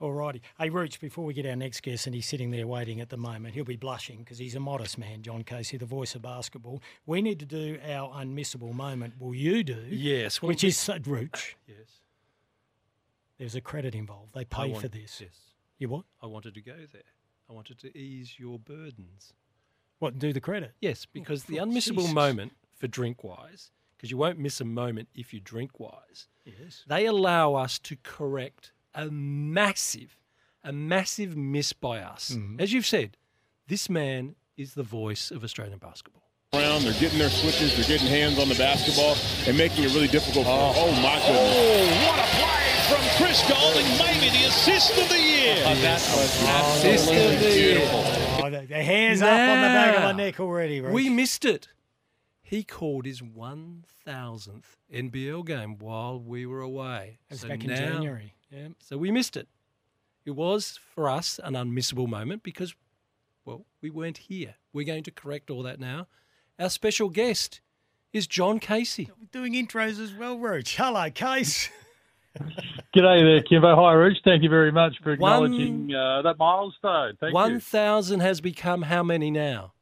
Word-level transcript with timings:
Alrighty. 0.00 0.40
Hey, 0.58 0.70
Rooch, 0.70 1.00
before 1.00 1.24
we 1.24 1.32
get 1.34 1.46
our 1.46 1.54
next 1.56 1.82
guest, 1.82 2.06
and 2.06 2.14
he's 2.14 2.26
sitting 2.26 2.50
there 2.50 2.66
waiting 2.66 3.00
at 3.00 3.10
the 3.10 3.16
moment, 3.16 3.54
he'll 3.54 3.64
be 3.64 3.76
blushing 3.76 4.18
because 4.18 4.38
he's 4.38 4.54
a 4.56 4.60
modest 4.60 4.98
man, 4.98 5.22
John 5.22 5.44
Casey, 5.44 5.76
the 5.76 5.86
voice 5.86 6.14
of 6.16 6.22
basketball. 6.22 6.82
We 7.06 7.22
need 7.22 7.38
to 7.40 7.46
do 7.46 7.78
our 7.88 8.10
unmissable 8.12 8.74
moment. 8.74 9.14
Will 9.20 9.34
you 9.34 9.62
do? 9.62 9.84
Yes. 9.88 10.42
well, 10.42 10.48
Which 10.48 10.62
we- 10.64 10.70
is, 10.70 10.76
so- 10.76 10.98
Rooch, 10.98 11.54
Yes. 11.68 12.00
there's 13.38 13.54
a 13.54 13.60
credit 13.60 13.94
involved. 13.94 14.34
They 14.34 14.44
pay 14.44 14.70
want- 14.70 14.82
for 14.82 14.88
this. 14.88 15.20
Yes. 15.20 15.38
You 15.78 15.88
what? 15.88 16.04
I 16.20 16.26
wanted 16.26 16.54
to 16.54 16.60
go 16.60 16.76
there. 16.92 17.02
I 17.48 17.52
wanted 17.52 17.78
to 17.78 17.96
ease 17.96 18.34
your 18.38 18.58
burdens. 18.58 19.32
What, 20.00 20.18
do 20.18 20.32
the 20.32 20.40
credit? 20.40 20.72
Yes, 20.80 21.04
oh, 21.06 21.10
because 21.12 21.44
the 21.44 21.60
oh, 21.60 21.64
unmissable 21.66 21.98
Jesus. 21.98 22.12
moment 22.14 22.52
for 22.76 22.88
drink 22.88 23.22
wise, 23.22 23.70
because 23.96 24.10
you 24.10 24.16
won't 24.16 24.38
miss 24.40 24.60
a 24.60 24.64
moment 24.64 25.08
if 25.14 25.32
you 25.32 25.40
drink 25.40 25.78
wise, 25.78 26.26
Yes. 26.44 26.84
they 26.88 27.06
allow 27.06 27.54
us 27.54 27.78
to 27.80 27.96
correct 28.02 28.72
a 28.94 29.06
massive, 29.10 30.18
a 30.62 30.72
massive 30.72 31.36
miss 31.36 31.72
by 31.72 32.00
us. 32.00 32.30
Mm-hmm. 32.30 32.60
As 32.60 32.72
you've 32.72 32.86
said, 32.86 33.16
this 33.66 33.88
man 33.90 34.36
is 34.56 34.74
the 34.74 34.82
voice 34.82 35.30
of 35.30 35.42
Australian 35.44 35.78
basketball. 35.78 36.22
around. 36.52 36.82
They're 36.82 36.92
getting 37.00 37.18
their 37.18 37.30
switches. 37.30 37.74
They're 37.76 37.86
getting 37.88 38.06
hands 38.06 38.38
on 38.38 38.48
the 38.48 38.54
basketball 38.54 39.16
and 39.46 39.56
making 39.58 39.84
it 39.84 39.92
really 39.94 40.08
difficult. 40.08 40.46
For, 40.46 40.52
oh. 40.52 40.92
my 41.02 41.16
goodness! 41.18 41.54
Oh, 41.56 42.06
what 42.06 42.18
a 42.18 42.28
play 42.38 42.64
from 42.88 43.02
Chris 43.16 43.42
Goulding, 43.48 43.86
maybe 43.98 44.30
the 44.30 44.46
assist 44.48 44.90
of 44.98 45.08
the 45.08 45.18
year. 45.18 45.56
Assist 45.66 47.10
of 47.10 47.40
the 47.40 47.58
year. 47.58 47.80
Oh, 48.42 48.50
the, 48.50 48.66
the 48.66 48.82
hair's 48.82 49.22
up 49.22 49.30
on 49.30 49.60
the 49.62 49.68
back 49.68 49.96
of 49.96 50.02
my 50.04 50.12
neck 50.12 50.38
already, 50.38 50.80
Rooch. 50.80 50.92
We 50.92 51.08
missed 51.08 51.44
it. 51.44 51.68
He 52.42 52.62
called 52.62 53.06
his 53.06 53.22
1000th 53.22 54.76
NBL 54.92 55.46
game 55.46 55.78
while 55.78 56.20
we 56.20 56.44
were 56.46 56.60
away. 56.60 57.18
That 57.28 57.34
was 57.34 57.40
So 57.40 57.48
back 57.48 57.64
in 57.64 57.70
now- 57.70 57.76
January. 57.76 58.33
Yeah. 58.54 58.68
So 58.78 58.96
we 58.96 59.10
missed 59.10 59.36
it. 59.36 59.48
It 60.24 60.32
was 60.32 60.78
for 60.94 61.08
us 61.08 61.40
an 61.42 61.54
unmissable 61.54 62.08
moment 62.08 62.42
because, 62.42 62.74
well, 63.44 63.64
we 63.82 63.90
weren't 63.90 64.18
here. 64.18 64.54
We're 64.72 64.86
going 64.86 65.02
to 65.04 65.10
correct 65.10 65.50
all 65.50 65.62
that 65.64 65.80
now. 65.80 66.06
Our 66.58 66.70
special 66.70 67.08
guest 67.08 67.60
is 68.12 68.26
John 68.26 68.58
Casey. 68.60 69.10
We're 69.20 69.26
doing 69.32 69.52
intros 69.54 70.00
as 70.00 70.14
well, 70.14 70.38
Roach. 70.38 70.76
Hello, 70.76 71.10
Case. 71.10 71.68
G'day 72.40 73.22
there, 73.22 73.42
Kimbo. 73.42 73.74
Hi, 73.76 73.94
Roach. 73.94 74.16
Thank 74.24 74.42
you 74.42 74.48
very 74.48 74.72
much 74.72 74.94
for 75.02 75.16
One- 75.16 75.44
acknowledging 75.44 75.94
uh, 75.94 76.22
that 76.22 76.38
milestone. 76.38 77.16
Thank 77.20 77.30
you. 77.30 77.34
1,000 77.34 78.20
has 78.20 78.40
become 78.40 78.82
how 78.82 79.02
many 79.02 79.30
now? 79.30 79.72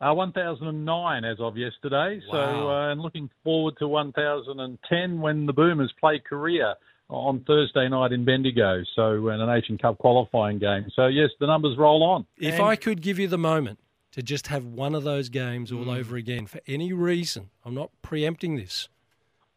Uh, 0.00 0.14
1009 0.14 1.24
as 1.24 1.38
of 1.40 1.56
yesterday. 1.58 2.20
So, 2.30 2.36
Wow. 2.36 2.68
uh, 2.88 2.92
and 2.92 3.00
looking 3.00 3.28
forward 3.44 3.74
to 3.78 3.88
1010 3.88 5.20
when 5.20 5.46
the 5.46 5.52
Boomers 5.52 5.92
play 6.00 6.18
Korea 6.20 6.76
on 7.10 7.40
Thursday 7.46 7.88
night 7.88 8.12
in 8.12 8.24
Bendigo. 8.24 8.82
So, 8.94 9.28
in 9.28 9.40
an 9.40 9.48
Asian 9.50 9.76
Cup 9.78 9.98
qualifying 9.98 10.58
game. 10.58 10.86
So, 10.94 11.06
yes, 11.08 11.30
the 11.40 11.46
numbers 11.46 11.76
roll 11.76 12.02
on. 12.02 12.26
If 12.38 12.54
And- 12.54 12.62
I 12.62 12.76
could 12.76 13.02
give 13.02 13.18
you 13.18 13.28
the 13.28 13.38
moment 13.38 13.78
to 14.12 14.22
just 14.22 14.46
have 14.48 14.64
one 14.64 14.94
of 14.94 15.02
those 15.04 15.28
games 15.28 15.70
Mm. 15.70 15.78
all 15.78 15.90
over 15.90 16.16
again 16.16 16.46
for 16.46 16.60
any 16.66 16.92
reason, 16.92 17.50
I'm 17.64 17.74
not 17.74 17.90
preempting 18.02 18.56
this, 18.56 18.88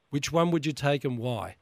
which 0.10 0.32
one 0.32 0.52
would 0.52 0.66
you 0.66 0.74
take 0.74 1.06
and 1.06 1.18
why? 1.18 1.56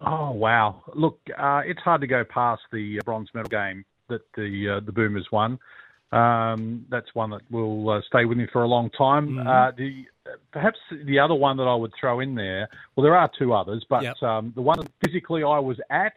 Oh 0.00 0.32
wow! 0.32 0.82
Look, 0.94 1.20
uh, 1.38 1.62
it's 1.64 1.80
hard 1.80 2.00
to 2.00 2.06
go 2.06 2.24
past 2.24 2.62
the 2.72 2.98
uh, 2.98 3.02
bronze 3.04 3.28
medal 3.32 3.48
game 3.48 3.84
that 4.08 4.22
the 4.36 4.68
uh, 4.76 4.80
the 4.80 4.92
Boomers 4.92 5.26
won. 5.30 5.58
Um, 6.12 6.84
that's 6.90 7.14
one 7.14 7.30
that 7.30 7.42
will 7.50 7.88
uh, 7.88 8.00
stay 8.06 8.24
with 8.24 8.36
me 8.36 8.46
for 8.52 8.62
a 8.64 8.68
long 8.68 8.90
time. 8.90 9.38
Uh, 9.38 9.70
the 9.70 10.04
perhaps 10.52 10.78
the 11.04 11.18
other 11.18 11.34
one 11.34 11.56
that 11.56 11.64
I 11.64 11.74
would 11.74 11.92
throw 11.98 12.20
in 12.20 12.34
there. 12.34 12.68
Well, 12.94 13.04
there 13.04 13.16
are 13.16 13.30
two 13.38 13.52
others, 13.52 13.84
but 13.88 14.02
Yep. 14.02 14.22
um, 14.22 14.52
the 14.54 14.62
one 14.62 14.78
that 14.78 14.90
physically 15.04 15.42
I 15.42 15.58
was 15.58 15.78
at 15.90 16.12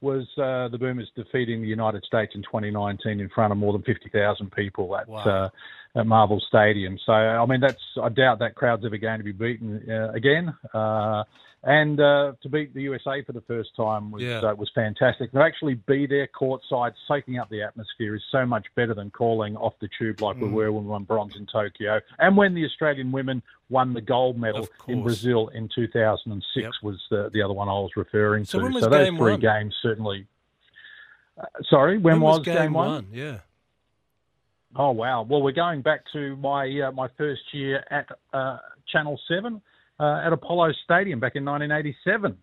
was 0.00 0.26
uh, 0.36 0.66
the 0.68 0.78
Boomers 0.78 1.10
defeating 1.14 1.62
the 1.62 1.68
United 1.68 2.04
States 2.04 2.32
in 2.34 2.42
2019 2.42 3.20
in 3.20 3.28
front 3.28 3.52
of 3.52 3.58
more 3.58 3.72
than 3.72 3.82
50,000 3.82 4.50
people 4.50 4.96
at 4.96 5.08
Wow. 5.08 5.18
uh, 5.18 5.48
at 5.94 6.06
Marvel 6.06 6.40
Stadium. 6.48 6.98
So 7.04 7.12
I 7.12 7.44
mean, 7.46 7.60
that's 7.60 7.82
I 8.02 8.08
doubt 8.08 8.38
that 8.40 8.54
crowd's 8.54 8.84
ever 8.84 8.96
going 8.96 9.18
to 9.18 9.24
be 9.24 9.32
beaten 9.32 9.88
uh, 9.90 10.10
again. 10.12 10.54
Uh, 10.72 11.24
and 11.64 12.00
uh, 12.00 12.32
to 12.42 12.48
beat 12.48 12.74
the 12.74 12.82
USA 12.82 13.22
for 13.22 13.32
the 13.32 13.40
first 13.42 13.70
time 13.76 14.10
was 14.10 14.20
Yeah. 14.22 14.38
uh, 14.40 14.54
was 14.54 14.68
fantastic. 14.74 15.30
To 15.30 15.40
actually 15.40 15.74
be 15.74 16.06
there 16.06 16.26
courtside, 16.26 16.92
soaking 17.06 17.38
up 17.38 17.50
the 17.50 17.62
atmosphere, 17.62 18.16
is 18.16 18.22
so 18.32 18.44
much 18.44 18.66
better 18.74 18.94
than 18.94 19.10
calling 19.10 19.56
off 19.56 19.74
the 19.80 19.88
tube 19.96 20.20
like 20.22 20.36
Mm. 20.38 20.40
we 20.40 20.48
were 20.48 20.72
when 20.72 20.84
we 20.84 20.90
won 20.90 21.04
bronze 21.04 21.36
in 21.36 21.46
Tokyo, 21.46 22.00
and 22.18 22.36
when 22.36 22.54
the 22.54 22.64
Australian 22.64 23.12
women 23.12 23.42
won 23.68 23.92
the 23.94 24.00
gold 24.00 24.38
medal 24.40 24.66
in. 24.88 25.02
Brazil 25.04 25.48
in 25.54 25.68
2006 25.68 26.42
Yep. 26.56 26.72
was 26.82 27.00
the, 27.10 27.30
the 27.32 27.40
other 27.42 27.54
one 27.54 27.68
I 27.68 27.72
was 27.74 27.90
referring 27.96 28.44
So 28.44 28.58
to. 28.58 28.64
when 28.64 28.74
was 28.74 28.82
so 28.82 28.90
those 28.90 29.04
game 29.06 29.16
three 29.18 29.32
one? 29.32 29.40
games 29.40 29.76
certainly. 29.82 30.26
Uh, 31.38 31.44
sorry, 31.70 31.96
when, 31.98 32.20
was, 32.20 32.40
game, 32.40 32.72
one? 32.72 33.06
Yeah. 33.12 33.38
Oh 34.74 34.90
wow! 34.90 35.22
Well, 35.22 35.42
we're 35.42 35.52
going 35.52 35.82
back 35.82 36.00
to 36.12 36.36
my 36.36 36.64
uh, 36.80 36.92
my 36.92 37.08
first 37.18 37.42
year 37.52 37.84
at 37.90 38.08
uh, 38.32 38.58
Channel 38.90 39.20
Seven 39.28 39.60
uh, 40.00 40.22
at 40.24 40.32
Apollo 40.32 40.72
Stadium 40.84 41.20
back 41.20 41.36
in 41.36 41.44
1987. 41.44 42.36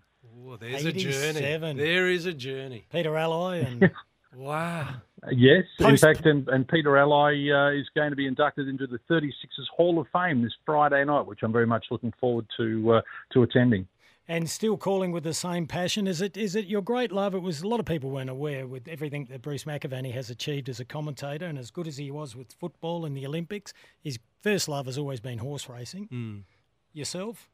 Oh, 0.47 0.55
there's 0.57 0.85
a 0.85 0.91
journey. 0.91 1.73
There 1.77 2.09
is 2.09 2.25
a 2.25 2.33
journey. 2.33 2.85
Peter 2.91 3.15
Alloy 3.17 3.65
and 3.65 3.91
Wow. 4.35 4.95
Yes, 5.31 5.63
Post- 5.79 5.89
in 5.89 5.97
fact, 5.97 6.25
and, 6.25 6.47
and 6.49 6.67
Peter 6.67 6.97
Alloy 6.97 7.51
uh, 7.51 7.71
is 7.71 7.87
going 7.95 8.11
to 8.11 8.15
be 8.15 8.27
inducted 8.27 8.67
into 8.67 8.87
the 8.87 8.99
36ers 9.09 9.67
Hall 9.75 9.99
of 9.99 10.07
Fame 10.13 10.41
this 10.41 10.53
Friday 10.65 11.03
night, 11.03 11.25
which 11.25 11.39
I'm 11.43 11.51
very 11.51 11.67
much 11.67 11.87
looking 11.91 12.13
forward 12.19 12.45
to 12.57 12.93
uh, 12.93 13.01
to 13.33 13.43
attending. 13.43 13.87
And 14.29 14.47
still 14.47 14.77
calling 14.77 15.11
with 15.11 15.23
the 15.23 15.33
same 15.33 15.65
passion. 15.65 16.05
Is 16.07 16.21
it 16.21 16.37
is 16.37 16.55
it 16.55 16.67
your 16.67 16.83
great 16.83 17.11
love? 17.11 17.33
It 17.33 17.39
was 17.39 17.61
a 17.61 17.67
lot 17.67 17.79
of 17.79 17.87
people 17.87 18.11
weren't 18.11 18.29
aware 18.29 18.67
with 18.67 18.87
everything 18.87 19.25
that 19.31 19.41
Bruce 19.41 19.63
McAvaney 19.63 20.13
has 20.13 20.29
achieved 20.29 20.69
as 20.69 20.79
a 20.79 20.85
commentator 20.85 21.47
and 21.47 21.57
as 21.57 21.71
good 21.71 21.87
as 21.87 21.97
he 21.97 22.11
was 22.11 22.35
with 22.35 22.53
football 22.53 23.05
and 23.05 23.17
the 23.17 23.25
Olympics. 23.25 23.73
His 23.99 24.19
first 24.41 24.69
love 24.69 24.85
has 24.85 24.99
always 24.99 25.19
been 25.19 25.39
horse 25.39 25.67
racing. 25.67 26.07
Mm. 26.13 26.43
Yourself? 26.93 27.49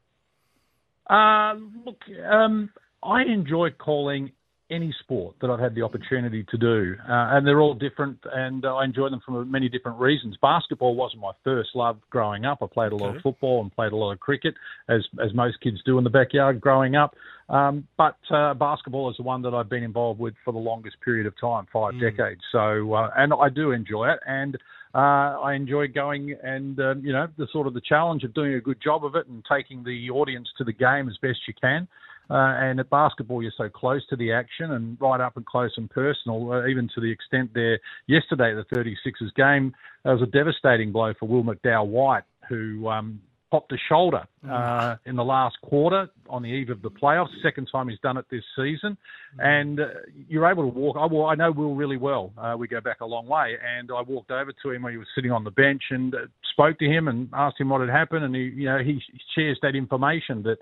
Uh, 1.09 1.55
look, 1.85 2.03
um, 2.29 2.69
I 3.01 3.23
enjoy 3.23 3.69
calling 3.71 4.33
any 4.71 4.93
sport 4.99 5.35
that 5.41 5.49
I've 5.49 5.59
had 5.59 5.75
the 5.75 5.83
opportunity 5.83 6.43
to 6.49 6.57
do, 6.57 6.95
uh, 7.01 7.35
and 7.35 7.45
they're 7.45 7.61
all 7.61 7.75
different, 7.75 8.17
and 8.33 8.65
uh, 8.65 8.75
I 8.75 8.85
enjoy 8.85 9.09
them 9.09 9.21
for 9.25 9.45
many 9.45 9.69
different 9.69 9.99
reasons. 9.99 10.35
Basketball 10.41 10.95
wasn't 10.95 11.21
my 11.21 11.33
first 11.43 11.69
love 11.75 11.97
growing 12.09 12.45
up. 12.45 12.59
I 12.61 12.65
played 12.65 12.91
a 12.91 12.95
lot 12.95 13.09
Okay. 13.09 13.17
of 13.17 13.23
football 13.23 13.61
and 13.61 13.71
played 13.75 13.91
a 13.91 13.95
lot 13.95 14.11
of 14.11 14.19
cricket, 14.19 14.55
as 14.89 15.05
as 15.23 15.33
most 15.33 15.61
kids 15.61 15.77
do 15.85 15.97
in 15.97 16.03
the 16.03 16.09
backyard 16.09 16.59
growing 16.59 16.95
up. 16.95 17.15
Um, 17.47 17.87
but 17.95 18.17
uh, 18.31 18.55
basketball 18.55 19.11
is 19.11 19.17
the 19.17 19.23
one 19.23 19.43
that 19.43 19.53
I've 19.53 19.69
been 19.69 19.83
involved 19.83 20.19
with 20.19 20.33
for 20.43 20.51
the 20.51 20.59
longest 20.59 20.97
period 21.05 21.27
of 21.27 21.39
time, 21.39 21.67
five 21.71 21.93
decades. 21.99 22.41
So, 22.51 22.93
uh, 22.93 23.11
and 23.15 23.33
I 23.33 23.49
do 23.49 23.71
enjoy 23.71 24.09
it, 24.09 24.19
and 24.25 24.57
uh, 24.95 25.39
I 25.41 25.53
enjoy 25.53 25.89
going 25.89 26.35
and 26.41 26.79
um, 26.79 27.05
you 27.05 27.13
know 27.13 27.27
the 27.37 27.47
sort 27.51 27.67
of 27.67 27.73
the 27.73 27.81
challenge 27.81 28.23
of 28.23 28.33
doing 28.33 28.53
a 28.55 28.61
good 28.61 28.81
job 28.81 29.05
of 29.05 29.15
it 29.15 29.27
and 29.27 29.43
taking 29.51 29.83
the 29.83 30.09
audience 30.09 30.47
to 30.57 30.63
the 30.63 30.73
game 30.73 31.07
as 31.07 31.17
best 31.21 31.39
you 31.47 31.53
can. 31.59 31.87
Uh, 32.29 32.55
and 32.57 32.79
at 32.79 32.89
basketball, 32.89 33.41
you're 33.41 33.51
so 33.57 33.69
close 33.69 34.05
to 34.07 34.15
the 34.15 34.31
action 34.31 34.71
and 34.71 34.97
right 34.99 35.21
up 35.21 35.37
and 35.37 35.45
close 35.45 35.71
and 35.77 35.89
personal, 35.89 36.51
uh, 36.51 36.67
even 36.67 36.89
to 36.95 37.01
the 37.01 37.11
extent 37.11 37.51
there 37.53 37.79
yesterday, 38.07 38.53
the 38.53 38.65
36ers 38.75 39.33
game, 39.35 39.73
there 40.03 40.13
was 40.13 40.21
a 40.21 40.31
devastating 40.31 40.91
blow 40.91 41.13
for 41.19 41.27
Will 41.27 41.43
McDowell 41.43 41.87
White, 41.87 42.23
who 42.49 42.87
um, 42.87 43.19
popped 43.51 43.71
a 43.71 43.77
shoulder 43.87 44.25
uh, 44.49 44.95
in 45.05 45.15
the 45.15 45.23
last 45.23 45.55
quarter 45.61 46.09
on 46.29 46.41
the 46.41 46.49
eve 46.49 46.69
of 46.69 46.81
the 46.81 46.89
playoffs. 46.89 47.29
Second 47.41 47.69
time 47.71 47.87
he's 47.87 47.99
done 47.99 48.17
it 48.17 48.25
this 48.29 48.43
season, 48.55 48.97
and 49.39 49.79
uh, 49.79 49.87
you're 50.27 50.49
able 50.49 50.63
to 50.63 50.77
walk. 50.77 50.97
I, 50.99 51.05
well, 51.05 51.27
I 51.27 51.35
know 51.35 51.51
Will 51.51 51.75
really 51.75 51.97
well. 51.97 52.33
Uh, 52.37 52.55
we 52.57 52.67
go 52.67 52.81
back 52.81 53.01
a 53.01 53.05
long 53.05 53.27
way, 53.27 53.55
and 53.77 53.89
I 53.91 54.01
walked 54.01 54.31
over 54.31 54.51
to 54.63 54.71
him 54.71 54.81
when 54.81 54.93
he 54.93 54.97
was 54.97 55.07
sitting 55.15 55.31
on 55.31 55.43
the 55.43 55.51
bench 55.51 55.83
and 55.91 56.13
uh, 56.13 56.19
spoke 56.51 56.79
to 56.79 56.85
him 56.85 57.07
and 57.07 57.29
asked 57.33 57.59
him 57.59 57.69
what 57.69 57.81
had 57.81 57.89
happened, 57.89 58.25
and 58.25 58.35
he, 58.35 58.43
you 58.43 58.65
know, 58.65 58.79
he 58.79 59.01
shares 59.35 59.57
that 59.61 59.75
information 59.75 60.43
that 60.43 60.57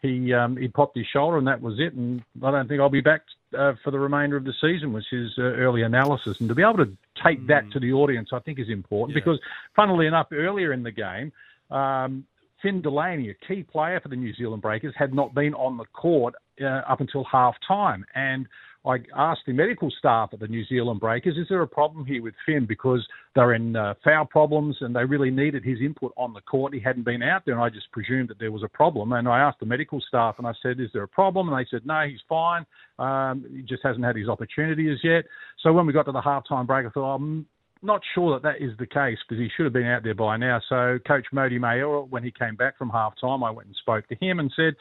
he 0.00 0.32
um, 0.32 0.56
he 0.56 0.68
popped 0.68 0.96
his 0.96 1.06
shoulder 1.12 1.38
and 1.38 1.46
that 1.46 1.60
was 1.60 1.74
it. 1.78 1.94
And 1.94 2.22
I 2.42 2.50
don't 2.50 2.68
think 2.68 2.80
I'll 2.80 2.88
be 2.88 3.00
back 3.00 3.22
uh, 3.58 3.72
for 3.82 3.90
the 3.90 3.98
remainder 3.98 4.36
of 4.36 4.44
the 4.44 4.54
season, 4.60 4.92
was 4.92 5.06
his 5.10 5.30
uh, 5.38 5.42
early 5.42 5.82
analysis. 5.82 6.38
And 6.40 6.48
to 6.48 6.54
be 6.54 6.62
able 6.62 6.84
to 6.84 6.96
take 7.24 7.40
mm. 7.40 7.48
that 7.48 7.70
to 7.72 7.80
the 7.80 7.92
audience, 7.92 8.30
I 8.32 8.38
think 8.40 8.58
is 8.58 8.68
important 8.68 9.16
yeah. 9.16 9.22
because, 9.24 9.40
funnily 9.74 10.06
enough, 10.06 10.28
earlier 10.32 10.72
in 10.72 10.82
the 10.82 10.92
game. 10.92 11.32
Um, 11.70 12.24
Finn 12.62 12.82
Delany, 12.82 13.30
a 13.30 13.34
key 13.46 13.62
player 13.62 14.00
for 14.00 14.08
the 14.08 14.16
New 14.16 14.34
Zealand 14.34 14.62
Breakers, 14.62 14.92
had 14.96 15.14
not 15.14 15.32
been 15.34 15.54
on 15.54 15.76
the 15.76 15.84
court 15.86 16.34
uh, 16.60 16.82
up 16.88 17.00
until 17.00 17.24
half 17.24 17.54
time. 17.66 18.04
And 18.14 18.46
I 18.86 18.98
asked 19.16 19.42
the 19.46 19.52
medical 19.52 19.90
staff 19.98 20.30
at 20.32 20.40
the 20.40 20.46
New 20.46 20.64
Zealand 20.64 21.00
Breakers, 21.00 21.36
is 21.36 21.46
there 21.48 21.62
a 21.62 21.68
problem 21.68 22.06
here 22.06 22.22
with 22.22 22.34
Finn? 22.46 22.64
Because 22.64 23.06
they're 23.34 23.54
in 23.54 23.74
uh, 23.74 23.94
foul 24.04 24.24
problems 24.24 24.76
and 24.80 24.94
they 24.94 25.04
really 25.04 25.30
needed 25.30 25.64
his 25.64 25.80
input 25.80 26.12
on 26.16 26.32
the 26.32 26.40
court. 26.40 26.72
He 26.72 26.80
hadn't 26.80 27.04
been 27.04 27.22
out 27.22 27.42
there, 27.44 27.54
and 27.54 27.62
I 27.62 27.70
just 27.70 27.90
presumed 27.92 28.28
that 28.28 28.38
there 28.38 28.52
was 28.52 28.62
a 28.62 28.68
problem. 28.68 29.12
And 29.12 29.28
I 29.28 29.40
asked 29.40 29.60
the 29.60 29.66
medical 29.66 30.00
staff 30.00 30.36
and 30.38 30.46
I 30.46 30.52
said, 30.62 30.80
is 30.80 30.90
there 30.92 31.02
a 31.02 31.08
problem? 31.08 31.48
And 31.48 31.58
they 31.58 31.68
said, 31.70 31.86
no, 31.86 32.06
he's 32.08 32.20
fine. 32.28 32.64
Um, 32.98 33.44
he 33.52 33.62
just 33.62 33.82
hasn't 33.82 34.04
had 34.04 34.16
his 34.16 34.28
opportunity 34.28 34.90
as 34.90 34.98
yet. 35.02 35.24
So 35.62 35.72
when 35.72 35.86
we 35.86 35.92
got 35.92 36.04
to 36.04 36.12
the 36.12 36.22
halftime 36.22 36.66
break, 36.66 36.86
I 36.86 36.90
thought, 36.90 37.16
I'm 37.16 37.46
not 37.82 38.00
sure 38.14 38.32
that 38.34 38.42
that 38.42 38.64
is 38.64 38.76
the 38.78 38.86
case 38.86 39.18
because 39.28 39.40
he 39.40 39.48
should 39.56 39.64
have 39.64 39.72
been 39.72 39.86
out 39.86 40.02
there 40.02 40.14
by 40.14 40.36
now. 40.36 40.60
So 40.68 40.98
Coach 41.06 41.26
Mody 41.32 41.58
Maor, 41.58 42.08
when 42.08 42.22
he 42.22 42.30
came 42.30 42.56
back 42.56 42.78
from 42.78 42.90
halftime, 42.90 43.46
I 43.46 43.50
went 43.50 43.66
and 43.66 43.76
spoke 43.76 44.08
to 44.08 44.16
him 44.20 44.38
and 44.38 44.52
said, 44.56 44.74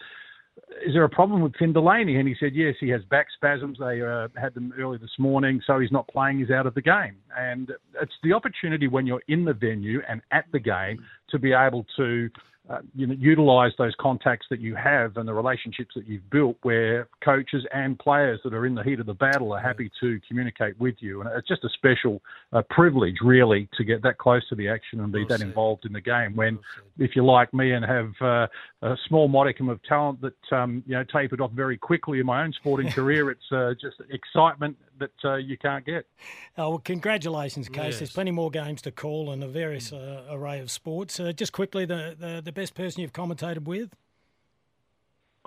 is 0.85 0.93
there 0.93 1.03
a 1.03 1.09
problem 1.09 1.41
with 1.41 1.55
Finn 1.55 1.73
Delany? 1.73 2.17
And 2.17 2.27
he 2.27 2.35
said, 2.39 2.53
yes, 2.53 2.75
he 2.79 2.89
has 2.89 3.03
back 3.05 3.27
spasms. 3.35 3.77
They 3.79 4.01
uh, 4.01 4.27
had 4.35 4.53
them 4.53 4.73
early 4.77 4.97
this 4.97 5.15
morning, 5.17 5.61
so 5.65 5.79
he's 5.79 5.91
not 5.91 6.07
playing. 6.07 6.39
He's 6.39 6.51
out 6.51 6.67
of 6.67 6.73
the 6.75 6.81
game. 6.81 7.17
And 7.37 7.71
it's 8.01 8.13
the 8.23 8.33
opportunity 8.33 8.87
when 8.87 9.05
you're 9.05 9.21
in 9.27 9.45
the 9.45 9.53
venue 9.53 10.01
and 10.07 10.21
at 10.31 10.45
the 10.51 10.59
game 10.59 11.03
to 11.29 11.39
be 11.39 11.53
able 11.53 11.85
to 11.97 12.29
uh, 12.69 12.79
you 12.95 13.07
know, 13.07 13.15
utilize 13.17 13.71
those 13.77 13.93
contacts 13.99 14.45
that 14.49 14.59
you 14.59 14.75
have 14.75 15.15
and 15.17 15.27
the 15.27 15.33
relationships 15.33 15.91
that 15.95 16.05
you've 16.07 16.29
built 16.29 16.57
where 16.63 17.07
coaches 17.23 17.65
and 17.73 17.97
players 17.97 18.39
that 18.43 18.53
are 18.53 18.65
in 18.65 18.75
the 18.75 18.83
heat 18.83 18.99
of 18.99 19.05
the 19.05 19.13
battle 19.13 19.53
are 19.53 19.59
happy 19.59 19.89
to 20.01 20.19
communicate 20.27 20.77
with 20.79 20.95
you. 20.99 21.21
And 21.21 21.29
it's 21.37 21.47
just 21.47 21.63
a 21.63 21.69
special 21.69 22.21
uh, 22.51 22.61
privilege, 22.69 23.17
really, 23.23 23.69
to 23.77 23.83
get 23.83 24.03
that 24.03 24.17
close 24.17 24.47
to 24.49 24.55
the 24.55 24.67
action 24.67 24.99
and 24.99 25.11
be 25.11 25.19
well 25.19 25.27
that 25.29 25.39
said. 25.39 25.47
involved 25.47 25.85
in 25.85 25.93
the 25.93 26.01
game. 26.01 26.35
When, 26.35 26.55
well 26.55 26.63
if 26.99 27.15
you're 27.15 27.25
like 27.25 27.53
me 27.53 27.71
and 27.71 27.85
have 27.85 28.11
uh, 28.21 28.47
a 28.81 28.95
small 29.07 29.27
modicum 29.27 29.69
of 29.69 29.81
talent 29.83 30.19
that, 30.21 30.55
um, 30.57 30.83
you 30.85 30.95
know, 30.95 31.03
tapered 31.03 31.39
off 31.39 31.51
very 31.51 31.77
quickly 31.77 32.19
in 32.19 32.25
my 32.25 32.43
own 32.43 32.51
sporting 32.53 32.91
career, 32.91 33.29
it's 33.31 33.51
uh, 33.51 33.73
just 33.79 33.97
excitement 34.09 34.75
that 34.99 35.11
uh, 35.23 35.35
you 35.35 35.57
can't 35.57 35.85
get. 35.85 36.07
Oh, 36.57 36.69
well, 36.69 36.79
congratulations, 36.79 37.69
Case. 37.69 37.85
Yes. 37.85 37.99
There's 37.99 38.11
plenty 38.11 38.31
more 38.31 38.51
games 38.51 38.81
to 38.83 38.91
call 38.91 39.31
and 39.31 39.43
a 39.43 39.47
various 39.47 39.91
uh, 39.91 40.23
array 40.29 40.59
of 40.59 40.71
sports. 40.71 41.19
Uh, 41.19 41.31
just 41.31 41.53
quickly, 41.53 41.85
the, 41.85 42.15
the, 42.19 42.41
the 42.43 42.51
best 42.51 42.75
person 42.75 43.01
you've 43.01 43.13
commentated 43.13 43.63
with? 43.65 43.95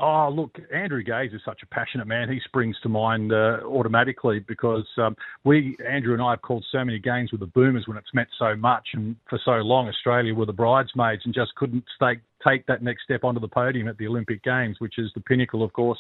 Oh, 0.02 0.31
look, 0.31 0.58
Andrew 0.73 1.02
Gaze 1.02 1.32
is 1.35 1.43
such 1.44 1.62
a 1.62 1.67
passionate 1.67 2.06
man. 2.06 2.31
He 2.31 2.41
springs 2.47 2.75
to 2.82 2.88
mind 2.88 3.35
uh, 3.35 3.58
automatically 3.67 4.38
because 4.38 4.87
um, 4.97 5.14
we, 5.44 5.76
Andrew 5.87 6.14
and 6.14 6.23
I, 6.23 6.31
have 6.31 6.41
called 6.41 6.64
so 6.73 6.82
many 6.82 6.99
games 6.99 7.32
with 7.32 7.41
the 7.41 7.47
Boomers 7.47 7.87
when 7.87 7.99
it's 7.99 8.14
meant 8.14 8.31
so 8.38 8.56
much, 8.56 8.88
and 8.94 9.14
for 9.29 9.38
so 9.44 9.56
long, 9.56 9.88
Australia 9.88 10.35
were 10.35 10.47
the 10.47 10.55
bridesmaids 10.55 11.23
and 11.26 11.35
just 11.35 11.55
couldn't 11.56 11.85
stake 11.97 12.20
take 12.47 12.64
that 12.67 12.82
next 12.82 13.02
step 13.02 13.25
onto 13.25 13.38
the 13.38 13.49
podium 13.49 13.87
at 13.88 13.99
the 13.99 14.06
Olympic 14.06 14.43
Games, 14.43 14.76
which 14.81 14.99
is 14.99 15.11
the 15.14 15.20
pinnacle, 15.20 15.62
of 15.62 15.73
course, 15.75 15.99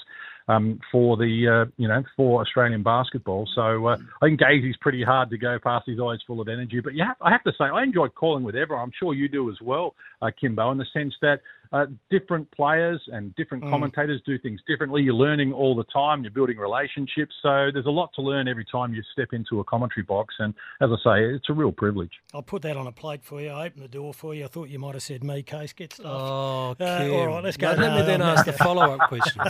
um, 0.50 0.80
for 0.90 1.16
the 1.16 1.64
uh, 1.66 1.70
you 1.76 1.86
know 1.86 2.02
for 2.16 2.40
Australian 2.40 2.82
basketball. 2.82 3.48
So 3.54 3.86
uh, 3.86 3.96
I 4.20 4.26
think 4.26 4.40
Gazy's 4.40 4.76
pretty 4.80 5.04
hard 5.04 5.30
to 5.30 5.38
go 5.38 5.58
past. 5.62 5.86
His 5.86 6.00
eyes 6.00 6.18
full 6.26 6.40
of 6.40 6.48
energy, 6.48 6.80
but 6.80 6.94
yeah, 6.94 7.12
I 7.20 7.30
have 7.30 7.44
to 7.44 7.52
say 7.52 7.64
I 7.64 7.82
enjoyed 7.82 8.14
calling 8.14 8.42
with 8.42 8.56
everyone. 8.56 8.84
I'm 8.84 8.92
sure 8.98 9.14
you 9.14 9.28
do 9.28 9.50
as 9.50 9.56
well, 9.62 9.94
uh, 10.22 10.30
Kimbo, 10.38 10.70
in 10.72 10.78
the 10.78 10.86
sense 10.92 11.14
that 11.22 11.40
uh, 11.72 11.86
different 12.10 12.50
players 12.50 13.00
and 13.12 13.34
different 13.36 13.62
mm. 13.62 13.70
commentators 13.70 14.20
do 14.26 14.38
things 14.38 14.60
differently. 14.66 15.02
You're 15.02 15.14
learning 15.14 15.52
all 15.52 15.76
the 15.76 15.84
time. 15.84 16.22
You're 16.22 16.32
building 16.32 16.58
relationships. 16.58 17.32
So 17.42 17.70
there's 17.72 17.86
a 17.86 17.90
lot 17.90 18.10
to 18.16 18.22
learn 18.22 18.48
every 18.48 18.64
time 18.64 18.92
you 18.92 19.02
step 19.12 19.28
into 19.32 19.60
a 19.60 19.64
commentary 19.64 20.02
box. 20.02 20.34
And 20.40 20.52
as 20.80 20.90
I 20.90 20.96
say, 21.04 21.24
it's 21.24 21.48
a 21.48 21.52
real 21.52 21.70
privilege. 21.70 22.10
I'll 22.34 22.42
put 22.42 22.62
that 22.62 22.76
on 22.76 22.88
a 22.88 22.92
plate 22.92 23.22
for 23.22 23.40
you. 23.40 23.50
I 23.50 23.66
open 23.66 23.82
the 23.82 23.88
door 23.88 24.12
for 24.12 24.34
you. 24.34 24.44
I 24.44 24.48
thought 24.48 24.68
you 24.68 24.80
might 24.80 24.94
have 24.94 25.02
said 25.02 25.22
me, 25.22 25.42
Case. 25.42 25.72
Get 25.72 25.92
stuff. 25.92 26.06
Oh, 26.06 26.76
uh, 26.80 27.08
all 27.12 27.26
right, 27.28 27.44
let's 27.44 27.56
go. 27.56 27.68
let 27.72 27.94
me 27.94 28.02
then 28.02 28.20
ask 28.20 28.44
the 28.44 28.52
follow-up 28.64 29.08
question. 29.08 29.42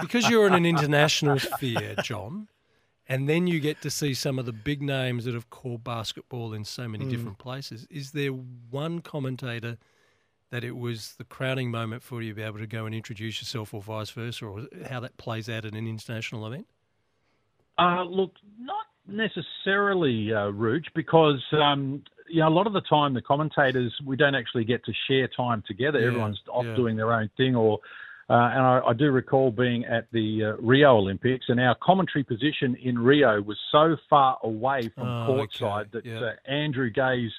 because 0.00 0.30
you're 0.30 0.46
in 0.46 0.54
an 0.54 0.64
international 0.64 1.38
sphere, 1.38 1.96
John, 2.02 2.48
and 3.08 3.28
then 3.28 3.46
you 3.46 3.60
get 3.60 3.82
to 3.82 3.90
see 3.90 4.14
some 4.14 4.38
of 4.38 4.46
the 4.46 4.52
big 4.52 4.80
names 4.80 5.26
that 5.26 5.34
have 5.34 5.50
called 5.50 5.84
basketball 5.84 6.54
in 6.54 6.64
so 6.64 6.88
many 6.88 7.04
mm. 7.04 7.10
different 7.10 7.38
places. 7.38 7.86
Is 7.90 8.12
there 8.12 8.30
one 8.30 9.00
commentator– 9.00 9.76
that 10.50 10.64
it 10.64 10.76
was 10.76 11.14
the 11.18 11.24
crowning 11.24 11.70
moment 11.70 12.02
for 12.02 12.22
you 12.22 12.30
to 12.30 12.34
be 12.34 12.42
able 12.42 12.58
to 12.58 12.66
go 12.66 12.86
and 12.86 12.94
introduce 12.94 13.40
yourself, 13.40 13.74
or 13.74 13.82
vice 13.82 14.10
versa, 14.10 14.46
or 14.46 14.62
how 14.88 15.00
that 15.00 15.16
plays 15.16 15.48
out 15.48 15.64
at 15.64 15.74
an 15.74 15.86
international 15.86 16.46
event? 16.46 16.66
Uh, 17.78 18.04
look, 18.04 18.32
not 18.58 18.86
necessarily, 19.06 20.32
uh, 20.32 20.50
Rooch, 20.50 20.86
because 20.94 21.42
um, 21.52 22.02
you 22.28 22.40
know 22.40 22.48
a 22.48 22.50
lot 22.50 22.66
of 22.66 22.72
the 22.72 22.80
time 22.82 23.14
the 23.14 23.22
commentators 23.22 23.92
we 24.04 24.16
don't 24.16 24.34
actually 24.34 24.64
get 24.64 24.84
to 24.84 24.92
share 25.08 25.28
time 25.28 25.62
together. 25.66 26.00
Yeah, 26.00 26.08
Everyone's 26.08 26.40
off 26.48 26.64
yeah. 26.64 26.74
doing 26.74 26.96
their 26.96 27.12
own 27.12 27.30
thing, 27.36 27.54
or 27.54 27.80
uh, 28.28 28.34
and 28.34 28.60
I, 28.60 28.80
I, 28.88 28.92
do 28.92 29.12
recall 29.12 29.52
being 29.52 29.84
at 29.84 30.10
the 30.10 30.44
uh, 30.44 30.62
Rio 30.62 30.96
Olympics, 30.96 31.46
and 31.48 31.60
our 31.60 31.76
commentary 31.80 32.24
position 32.24 32.76
in 32.82 32.98
Rio 32.98 33.40
was 33.40 33.56
so 33.70 33.96
far 34.10 34.38
away 34.42 34.90
from 34.94 35.06
oh, 35.06 35.28
courtside 35.28 35.80
okay. 35.82 35.88
that 35.92 36.06
yeah. 36.06 36.20
uh, 36.20 36.32
Andrew 36.50 36.90
Gaze 36.90 37.32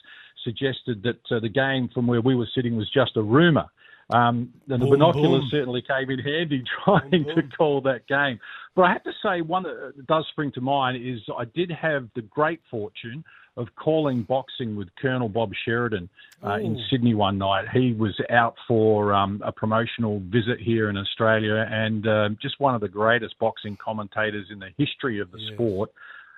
suggested 0.48 1.04
that 1.04 1.36
uh, 1.36 1.40
the 1.42 1.50
game 1.50 1.90
from 1.94 2.08
where 2.08 2.22
we 2.22 2.36
were 2.36 2.48
sitting 2.56 2.78
was 2.78 2.90
just 2.90 3.18
a 3.18 3.22
rumour. 3.22 3.66
Um, 4.10 4.54
and 4.70 4.82
the 4.82 4.86
boom, 4.86 4.92
binoculars 4.92 5.42
boom. 5.42 5.50
certainly 5.52 5.82
came 5.82 6.10
in 6.10 6.20
handy 6.20 6.64
trying 6.86 7.24
boom, 7.24 7.36
to 7.36 7.58
call 7.58 7.82
that 7.82 8.08
game. 8.08 8.40
But 8.76 8.84
I 8.84 8.94
have 8.94 9.04
to 9.04 9.12
say, 9.22 9.42
one 9.42 9.64
that 9.64 10.08
does 10.08 10.26
spring 10.32 10.52
to 10.54 10.62
mind 10.62 11.06
is 11.06 11.20
I 11.38 11.44
did 11.44 11.70
have 11.72 12.08
the 12.16 12.22
great 12.22 12.62
fortune 12.72 13.26
of 13.58 13.68
calling 13.76 14.22
boxing 14.22 14.76
with 14.76 14.88
Colonel 15.02 15.28
Bob 15.28 15.52
Sheridan 15.66 16.08
uh, 16.46 16.58
in 16.58 16.80
Sydney 16.92 17.16
one 17.16 17.40
night. 17.40 17.66
He 17.74 17.92
was 17.92 18.16
out 18.30 18.56
for 18.68 19.14
um, 19.14 19.42
a 19.44 19.52
promotional 19.52 20.22
visit 20.30 20.60
here 20.64 20.90
in 20.90 20.96
Australia 20.96 21.66
and 21.70 22.08
uh, 22.08 22.30
just 22.40 22.60
one 22.60 22.76
of 22.76 22.82
the 22.82 22.88
greatest 22.88 23.38
boxing 23.40 23.76
commentators 23.84 24.48
in 24.52 24.60
the 24.60 24.70
history 24.78 25.20
of 25.20 25.32
the 25.32 25.40
yes. 25.40 25.54
sport. 25.56 25.92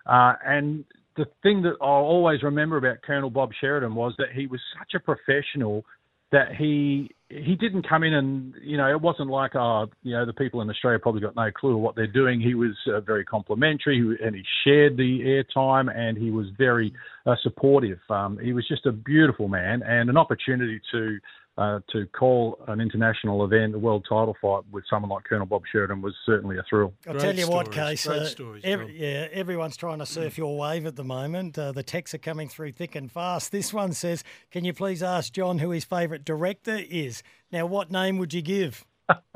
Uh, 0.05 0.33
and 0.45 0.85
the 1.19 1.27
thing 1.43 1.61
that 1.63 1.75
I'll 1.81 1.87
always 1.89 2.41
remember 2.43 2.77
about 2.77 3.01
Colonel 3.01 3.29
Bob 3.29 3.51
Sheridan 3.59 3.93
was 3.93 4.13
that 4.17 4.29
he 4.33 4.47
was 4.47 4.61
such 4.77 4.93
a 4.95 4.99
professional 4.99 5.83
that 6.31 6.55
he 6.57 7.09
he 7.29 7.55
didn't 7.55 7.87
come 7.87 8.03
in 8.03 8.13
and 8.13 8.53
you 8.63 8.77
know 8.77 8.89
it 8.89 9.01
wasn't 9.01 9.29
like 9.29 9.55
oh 9.55 9.87
you 10.03 10.13
know 10.13 10.25
the 10.25 10.33
people 10.33 10.61
in 10.61 10.69
Australia 10.69 10.99
probably 10.99 11.21
got 11.21 11.35
no 11.35 11.51
clue 11.51 11.75
what 11.77 11.95
they're 11.95 12.07
doing. 12.07 12.39
He 12.39 12.55
was 12.55 12.75
uh, 12.87 13.01
very 13.01 13.25
complimentary 13.25 14.17
and 14.23 14.35
he 14.35 14.43
shared 14.63 14.95
the 14.95 15.19
airtime 15.21 15.95
and 15.95 16.17
he 16.17 16.31
was 16.31 16.47
very 16.57 16.93
uh, 17.29 17.35
supportive. 17.43 17.99
Um, 18.09 18.39
he 18.41 18.53
was 18.53 18.67
just 18.67 18.85
a 18.85 18.91
beautiful 18.91 19.47
man 19.47 19.83
and 19.83 20.09
an 20.09 20.17
opportunity 20.17 20.81
to 20.91 21.19
uh, 21.57 21.81
to 21.91 22.05
call 22.17 22.57
an 22.69 22.79
international 22.79 23.43
event, 23.43 23.75
a 23.75 23.79
world 23.79 24.05
title 24.07 24.33
fight, 24.41 24.61
with 24.71 24.85
someone 24.89 25.11
like 25.11 25.25
Colonel 25.25 25.45
Bob 25.45 25.63
Sheridan 25.69 26.01
was 26.01 26.13
certainly 26.25 26.57
a 26.57 26.63
thrill. 26.69 26.93
I'll 27.05 27.13
Great 27.13 27.21
tell 27.21 27.35
you 27.35 27.43
stories. 27.43 27.67
what, 27.67 27.71
Case. 27.73 28.07
Uh, 28.07 28.25
stories, 28.25 28.61
every, 28.63 28.97
yeah, 28.97 29.27
everyone's 29.33 29.75
trying 29.75 29.99
to 29.99 30.05
surf 30.05 30.37
your 30.37 30.57
wave 30.57 30.85
at 30.85 30.95
the 30.95 31.03
moment. 31.03 31.59
Uh, 31.59 31.73
the 31.73 31.83
texts 31.83 32.15
are 32.15 32.19
coming 32.19 32.47
through 32.47 32.71
thick 32.71 32.95
and 32.95 33.11
fast. 33.11 33.51
This 33.51 33.73
one 33.73 33.91
says, 33.91 34.23
"Can 34.51 34.63
you 34.63 34.73
please 34.73 35.03
ask 35.03 35.33
John 35.33 35.59
who 35.59 35.71
his 35.71 35.83
favourite 35.83 36.23
director 36.23 36.79
is?" 36.89 37.23
Now, 37.51 37.65
what 37.65 37.91
name 37.91 38.19
would 38.19 38.33
you 38.33 38.41
give? 38.41 38.85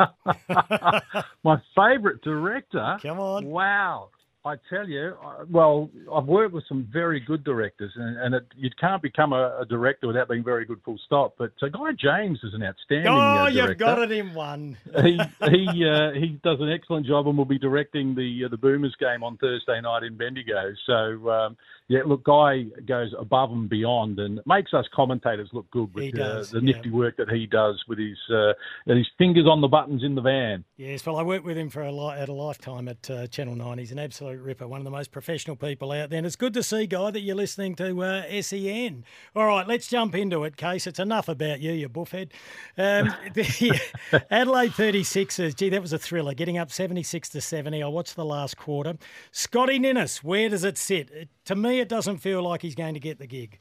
My 1.43 1.61
favourite 1.75 2.21
director. 2.21 2.97
Come 3.01 3.19
on. 3.19 3.47
Wow. 3.47 4.11
I 4.45 4.55
tell 4.69 4.89
you, 4.89 5.15
well, 5.49 5.89
I've 6.13 6.25
worked 6.25 6.53
with 6.53 6.65
some 6.67 6.85
very 6.91 7.21
good 7.21 7.45
directors, 7.45 7.93
and, 7.95 8.17
and 8.17 8.35
it, 8.35 8.45
you 8.57 8.69
can't 8.77 9.01
become 9.01 9.31
a, 9.31 9.59
a, 9.61 9.65
director 9.65 10.05
without 10.05 10.27
being 10.27 10.43
very 10.43 10.65
good, 10.65 10.81
full 10.83 10.99
stop. 11.05 11.35
But 11.37 11.53
uh, 11.61 11.69
Guy 11.69 11.91
James 11.97 12.39
is 12.43 12.53
an 12.53 12.61
outstanding. 12.61 13.07
Oh, 13.07 13.43
uh, 13.43 13.47
you've 13.47 13.77
got 13.77 13.99
it 13.99 14.11
in 14.11 14.33
one. 14.33 14.77
he 15.01 15.17
he 15.49 15.85
uh, 15.89 16.11
he 16.11 16.39
does 16.43 16.59
an 16.59 16.69
excellent 16.69 17.05
job, 17.05 17.25
and 17.29 17.37
will 17.37 17.45
be 17.45 17.57
directing 17.57 18.15
the 18.15 18.43
uh, 18.45 18.49
the 18.49 18.57
Boomers 18.57 18.93
game 18.99 19.23
on 19.23 19.37
Thursday 19.37 19.79
night 19.79 20.03
in 20.03 20.17
Bendigo. 20.17 20.73
So 20.85 21.29
um, 21.29 21.55
yeah, 21.87 22.01
look, 22.05 22.25
Guy 22.25 22.63
goes 22.85 23.13
above 23.17 23.51
and 23.51 23.69
beyond, 23.69 24.19
and 24.19 24.41
makes 24.45 24.73
us 24.73 24.85
commentators 24.93 25.51
look 25.53 25.71
good 25.71 25.93
with 25.93 26.19
uh, 26.19 26.43
the 26.51 26.59
nifty 26.59 26.89
work 26.89 27.15
that 27.15 27.29
he 27.29 27.45
does 27.45 27.81
with 27.87 27.97
his 27.97 28.17
uh, 28.29 28.51
his 28.87 29.07
fingers 29.17 29.45
on 29.49 29.61
the 29.61 29.69
buttons 29.69 30.03
in 30.03 30.15
the 30.15 30.21
van. 30.21 30.65
Yes, 30.75 31.05
well, 31.05 31.15
I 31.15 31.23
worked 31.23 31.45
with 31.45 31.57
him 31.57 31.69
for 31.69 31.81
a 31.81 31.93
li- 31.93 32.15
at 32.17 32.27
a 32.27 32.33
lifetime 32.33 32.89
at 32.89 33.31
Channel 33.31 33.55
Nine. 33.55 33.77
He's 33.77 33.93
an 33.93 33.99
absolute 33.99 34.32
absolute 34.33 34.45
ripper, 34.45 34.67
one 34.67 34.79
of 34.79 34.85
the 34.85 34.91
most 34.91 35.11
professional 35.11 35.55
people 35.55 35.91
out 35.91 36.09
there. 36.09 36.17
And 36.17 36.25
it's 36.25 36.35
good 36.35 36.53
to 36.55 36.63
see, 36.63 36.87
Guy, 36.87 37.11
that 37.11 37.21
you're 37.21 37.35
listening 37.35 37.75
to 37.75 38.01
uh, 38.01 38.41
SEN. 38.41 39.05
All 39.35 39.45
right, 39.45 39.67
let's 39.67 39.87
jump 39.87 40.15
into 40.15 40.43
it, 40.43 40.57
Case. 40.57 40.87
It's 40.87 40.99
enough 40.99 41.27
about 41.27 41.59
you, 41.59 41.71
you 41.71 41.87
buffhead. 41.87 42.31
Um, 42.77 43.13
Adelaide 44.31 44.71
36ers, 44.71 45.55
gee, 45.55 45.69
that 45.69 45.81
was 45.81 45.93
a 45.93 45.99
thriller, 45.99 46.33
getting 46.33 46.57
up 46.57 46.71
76 46.71 47.29
to 47.29 47.41
70. 47.41 47.83
I 47.83 47.87
watched 47.87 48.15
the 48.15 48.25
last 48.25 48.57
quarter. 48.57 48.95
Scotty 49.31 49.77
Ninnis, 49.77 50.23
where 50.23 50.49
does 50.49 50.63
it 50.63 50.77
sit? 50.77 51.11
It, 51.11 51.29
to 51.45 51.55
me, 51.55 51.79
it 51.79 51.89
doesn't 51.89 52.17
feel 52.17 52.41
like 52.41 52.61
he's 52.61 52.75
going 52.75 52.95
to 52.95 52.99
get 52.99 53.19
the 53.19 53.27
gig. 53.27 53.59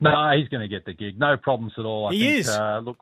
No, 0.00 0.32
he's 0.36 0.48
going 0.48 0.62
to 0.62 0.68
get 0.68 0.84
the 0.84 0.94
gig. 0.94 1.18
No 1.18 1.36
problems 1.36 1.74
at 1.78 1.84
all. 1.84 2.08
I 2.08 2.12
he 2.12 2.20
think, 2.20 2.40
is. 2.40 2.48
Uh, 2.48 2.80
look, 2.82 2.96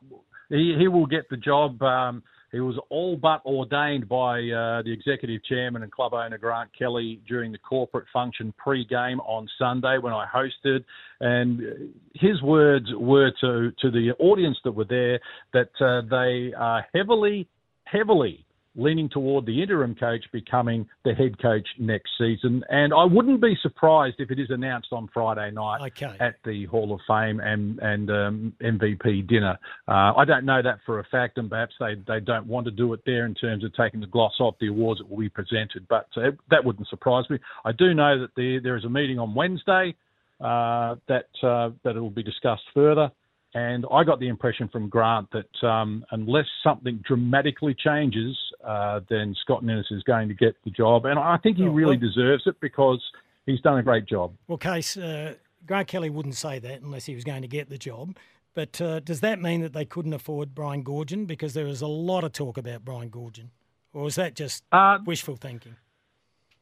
he, 0.49 0.75
he 0.77 0.87
will 0.87 1.05
get 1.05 1.29
the 1.29 1.37
job. 1.37 1.81
Um, 1.81 2.23
he 2.51 2.59
was 2.59 2.79
all 2.89 3.15
but 3.15 3.41
ordained 3.45 4.09
by 4.09 4.39
uh, 4.39 4.81
the 4.81 4.91
executive 4.91 5.43
chairman 5.43 5.83
and 5.83 5.91
club 5.91 6.13
owner 6.13 6.37
Grant 6.37 6.71
Kelly 6.77 7.21
during 7.27 7.51
the 7.51 7.57
corporate 7.57 8.07
function 8.11 8.53
pre-game 8.57 9.19
on 9.21 9.47
Sunday 9.57 9.97
when 9.99 10.13
I 10.13 10.25
hosted, 10.33 10.83
and 11.19 11.93
his 12.15 12.41
words 12.41 12.87
were 12.95 13.31
to 13.41 13.71
to 13.79 13.91
the 13.91 14.11
audience 14.19 14.57
that 14.63 14.71
were 14.71 14.85
there 14.85 15.19
that 15.53 15.69
uh, 15.79 16.01
they 16.09 16.53
are 16.55 16.85
heavily, 16.93 17.47
heavily 17.85 18.45
leaning 18.79 19.09
toward 19.09 19.45
the 19.45 19.61
interim 19.61 19.95
coach 19.95 20.23
becoming 20.31 20.87
the 21.03 21.13
head 21.13 21.39
coach 21.41 21.67
next 21.77 22.11
season. 22.17 22.63
And 22.69 22.93
I 22.93 23.03
wouldn't 23.03 23.41
be 23.41 23.57
surprised 23.61 24.15
if 24.19 24.31
it 24.31 24.39
is 24.39 24.49
announced 24.49 24.89
on 24.91 25.09
Friday 25.13 25.51
night 25.51 25.81
okay. 25.91 26.15
at 26.19 26.35
the 26.45 26.65
Hall 26.65 26.93
of 26.93 27.01
Fame 27.07 27.39
and, 27.39 27.79
and 27.79 28.09
um, 28.09 28.53
MVP 28.61 29.27
dinner. 29.27 29.57
Uh, 29.87 30.13
I 30.15 30.25
don't 30.25 30.45
know 30.45 30.61
that 30.61 30.79
for 30.85 30.99
a 30.99 31.03
fact, 31.05 31.37
and 31.37 31.49
perhaps 31.49 31.73
they, 31.79 31.95
they 32.07 32.19
don't 32.19 32.47
want 32.47 32.65
to 32.65 32.71
do 32.71 32.93
it 32.93 33.01
there 33.05 33.25
in 33.25 33.35
terms 33.35 33.63
of 33.63 33.73
taking 33.75 33.99
the 33.99 34.07
gloss 34.07 34.33
off 34.39 34.55
the 34.59 34.67
awards 34.67 34.99
that 34.99 35.09
will 35.09 35.17
be 35.17 35.29
presented, 35.29 35.87
but 35.89 36.07
uh, 36.15 36.31
that 36.49 36.63
wouldn't 36.63 36.87
surprise 36.87 37.25
me. 37.29 37.37
I 37.65 37.71
do 37.71 37.93
know 37.93 38.19
that 38.19 38.35
the, 38.35 38.59
there 38.63 38.77
is 38.77 38.85
a 38.85 38.89
meeting 38.89 39.19
on 39.19 39.35
Wednesday 39.35 39.95
uh, 40.39 40.95
that, 41.07 41.27
uh, 41.43 41.71
that 41.83 41.95
it 41.95 41.99
will 41.99 42.09
be 42.09 42.23
discussed 42.23 42.63
further. 42.73 43.11
And 43.53 43.85
I 43.91 44.03
got 44.03 44.19
the 44.19 44.27
impression 44.27 44.69
from 44.69 44.89
Grant 44.89 45.27
that 45.31 45.67
um, 45.67 46.05
unless 46.11 46.45
something 46.63 47.03
dramatically 47.03 47.73
changes, 47.73 48.37
uh, 48.63 48.99
then 49.09 49.35
Scott 49.41 49.63
Ninnis 49.63 49.87
is 49.91 50.03
going 50.03 50.27
to 50.27 50.35
get 50.35 50.55
the 50.63 50.69
job. 50.69 51.05
And 51.05 51.17
I 51.17 51.37
think 51.37 51.57
he 51.57 51.67
really 51.67 51.97
deserves 51.97 52.43
it 52.45 52.59
because 52.61 53.01
he's 53.47 53.59
done 53.61 53.79
a 53.79 53.83
great 53.83 54.05
job. 54.05 54.33
Well, 54.47 54.59
Case, 54.59 54.97
uh, 54.97 55.33
Grant 55.65 55.87
Kelly 55.87 56.09
wouldn't 56.11 56.35
say 56.35 56.59
that 56.59 56.81
unless 56.81 57.05
he 57.05 57.15
was 57.15 57.23
going 57.23 57.41
to 57.41 57.47
get 57.47 57.69
the 57.69 57.77
job. 57.77 58.15
But 58.53 58.79
uh, 58.81 58.99
does 58.99 59.21
that 59.21 59.41
mean 59.41 59.61
that 59.61 59.73
they 59.73 59.85
couldn't 59.85 60.13
afford 60.13 60.53
Brian 60.53 60.83
Goorjian? 60.83 61.25
Because 61.25 61.53
there 61.53 61.65
was 61.65 61.81
a 61.81 61.87
lot 61.87 62.23
of 62.23 62.33
talk 62.33 62.57
about 62.57 62.85
Brian 62.85 63.09
Goorjian. 63.09 63.49
Or 63.93 64.07
is 64.07 64.15
that 64.15 64.35
just 64.35 64.63
Uh, 64.71 64.99
wishful 65.05 65.35
thinking? 65.35 65.75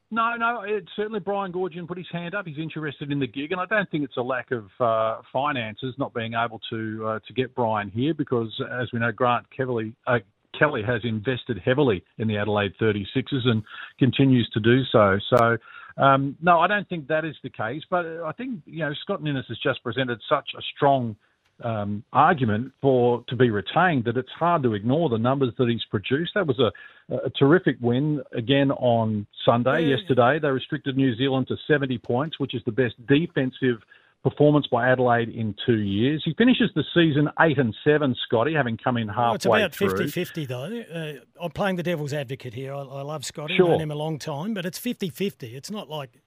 No, 0.10 0.36
no, 0.38 0.62
it's 0.66 0.88
certainly 0.96 1.20
Brian 1.20 1.52
Goorjian 1.52 1.86
put 1.86 1.98
his 1.98 2.08
hand 2.12 2.34
up. 2.34 2.48
He's 2.48 2.58
interested 2.58 3.12
in 3.12 3.20
the 3.20 3.28
gig, 3.28 3.52
and 3.52 3.60
I 3.60 3.66
don't 3.66 3.90
think 3.92 4.06
it's 4.06 4.16
a 4.16 4.22
lack 4.22 4.52
of 4.52 4.66
uh, 4.80 5.22
finances 5.34 5.96
not 5.98 6.14
being 6.14 6.34
able 6.34 6.62
to 6.70 7.06
uh, 7.06 7.20
to 7.28 7.34
get 7.34 7.54
Brian 7.54 7.90
here 7.90 8.14
because, 8.14 8.54
as 8.80 8.88
we 8.94 9.00
know, 9.00 9.12
Grant 9.12 9.46
Kelly. 9.56 9.94
Uh, 10.06 10.20
Kelly 10.58 10.82
has 10.82 11.02
invested 11.04 11.62
heavily 11.64 12.04
in 12.18 12.28
the 12.28 12.38
Adelaide 12.38 12.74
36ers 12.82 13.46
and 13.46 13.62
continues 14.00 14.50
to 14.54 14.60
do 14.60 14.82
so. 14.92 15.20
So, 15.30 15.58
um, 16.02 16.36
no, 16.42 16.60
I 16.60 16.68
don't 16.68 16.88
think 16.90 17.08
that 17.10 17.26
is 17.26 17.36
the 17.44 17.50
case. 17.50 17.84
But 17.90 18.06
I 18.06 18.32
think 18.32 18.62
you 18.66 18.80
know 18.80 18.94
Scott 19.02 19.22
Ninnis 19.22 19.46
has 19.50 19.60
just 19.62 19.84
presented 19.84 20.20
such 20.30 20.50
a 20.58 20.62
strong 20.76 21.18
um, 21.64 22.04
argument 22.14 22.72
for 22.82 23.24
to 23.30 23.36
be 23.36 23.50
retained 23.50 24.06
that 24.06 24.18
it's 24.18 24.32
hard 24.32 24.64
to 24.64 24.74
ignore 24.74 25.10
the 25.10 25.18
numbers 25.18 25.54
that 25.58 25.68
he's 25.70 25.84
produced. 25.90 26.32
That 26.36 26.46
was 26.48 26.60
a, 26.60 26.72
a 27.16 27.30
terrific 27.32 27.78
win 27.82 28.22
again 28.34 28.72
on 28.72 29.26
Sunday. 29.46 29.86
Yesterday, 29.88 30.40
they 30.40 30.50
restricted 30.50 30.96
New 30.98 31.16
Zealand 31.16 31.48
to 31.48 31.56
70 31.68 31.98
points, 32.00 32.40
which 32.40 32.54
is 32.54 32.62
the 32.66 32.72
best 32.72 32.94
defensive 33.08 33.78
performance 34.24 34.68
by 34.68 34.90
Adelaide 34.90 35.30
in 35.30 35.56
two 35.66 35.78
years. 35.78 36.22
He 36.26 36.34
finishes 36.34 36.70
the 36.76 36.84
season 36.94 37.30
eight 37.40 37.58
and 37.58 37.74
seven, 37.84 38.16
Scotty, 38.26 38.54
having 38.54 38.78
come 38.78 38.98
in 38.98 39.08
halfway 39.08 39.24
Well, 39.24 39.34
it's 39.36 39.46
about 39.46 39.74
through. 39.76 39.90
50 39.90 40.08
50, 40.12 40.46
though. 40.46 40.82
Uh, 40.94 41.14
I'm 41.44 41.52
playing 41.52 41.78
the 41.78 41.84
devil's 41.84 42.14
advocate 42.14 42.54
here. 42.54 42.74
I, 42.74 42.80
I 42.82 43.02
love 43.04 43.24
Scotty, 43.26 43.56
Sure. 43.56 43.66
I've 43.66 43.72
known 43.74 43.82
him 43.82 43.92
a 43.92 43.96
long 43.96 44.20
time, 44.20 44.54
but 44.54 44.66
it's 44.66 44.78
50 44.80 45.10
50. 45.10 45.56
It's 45.56 45.72
not 45.72 45.90
like 45.90 46.20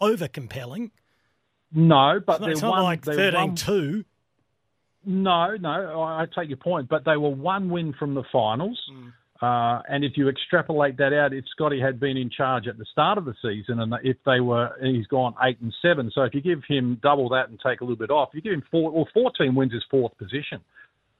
over 0.00 0.28
compelling. 0.28 0.92
No, 1.74 2.20
but 2.24 2.34
It's 2.34 2.40
not, 2.40 2.50
it's 2.50 2.62
not 2.62 2.70
one, 2.70 2.82
like 2.82 3.02
they're 3.04 3.14
13 3.32 3.40
one- 3.40 3.54
2. 3.54 4.04
No, 5.04 5.56
no, 5.56 6.02
I 6.02 6.22
I 6.22 6.26
take 6.26 6.48
your 6.48 6.58
point, 6.58 6.88
but 6.88 7.04
they 7.04 7.16
were 7.16 7.30
one 7.30 7.70
win 7.70 7.94
from 7.98 8.14
the 8.14 8.22
finals. 8.32 8.78
Mm. 8.92 9.12
Uh, 9.42 9.82
and 9.88 10.04
if 10.04 10.12
you 10.14 10.28
extrapolate 10.28 10.96
that 10.98 11.12
out, 11.12 11.32
if 11.32 11.44
Scotty 11.50 11.80
had 11.80 11.98
been 11.98 12.16
in 12.16 12.30
charge 12.30 12.68
at 12.68 12.78
the 12.78 12.86
start 12.92 13.18
of 13.18 13.24
the 13.24 13.34
season, 13.42 13.80
and 13.80 13.92
if 14.04 14.16
they 14.24 14.38
were, 14.38 14.70
he's 14.80 15.06
gone 15.08 15.34
eight 15.42 15.60
and 15.60 15.74
seven. 15.82 16.12
So 16.14 16.22
if 16.22 16.32
you 16.32 16.40
give 16.40 16.60
him 16.68 17.00
double 17.02 17.28
that 17.30 17.48
and 17.48 17.58
take 17.58 17.80
a 17.80 17.84
little 17.84 17.96
bit 17.96 18.10
off, 18.10 18.28
you 18.34 18.40
give 18.40 18.52
him 18.52 18.62
four, 18.70 18.92
well, 18.92 19.08
14 19.12 19.52
wins 19.56 19.72
is 19.72 19.82
fourth 19.90 20.16
position. 20.16 20.60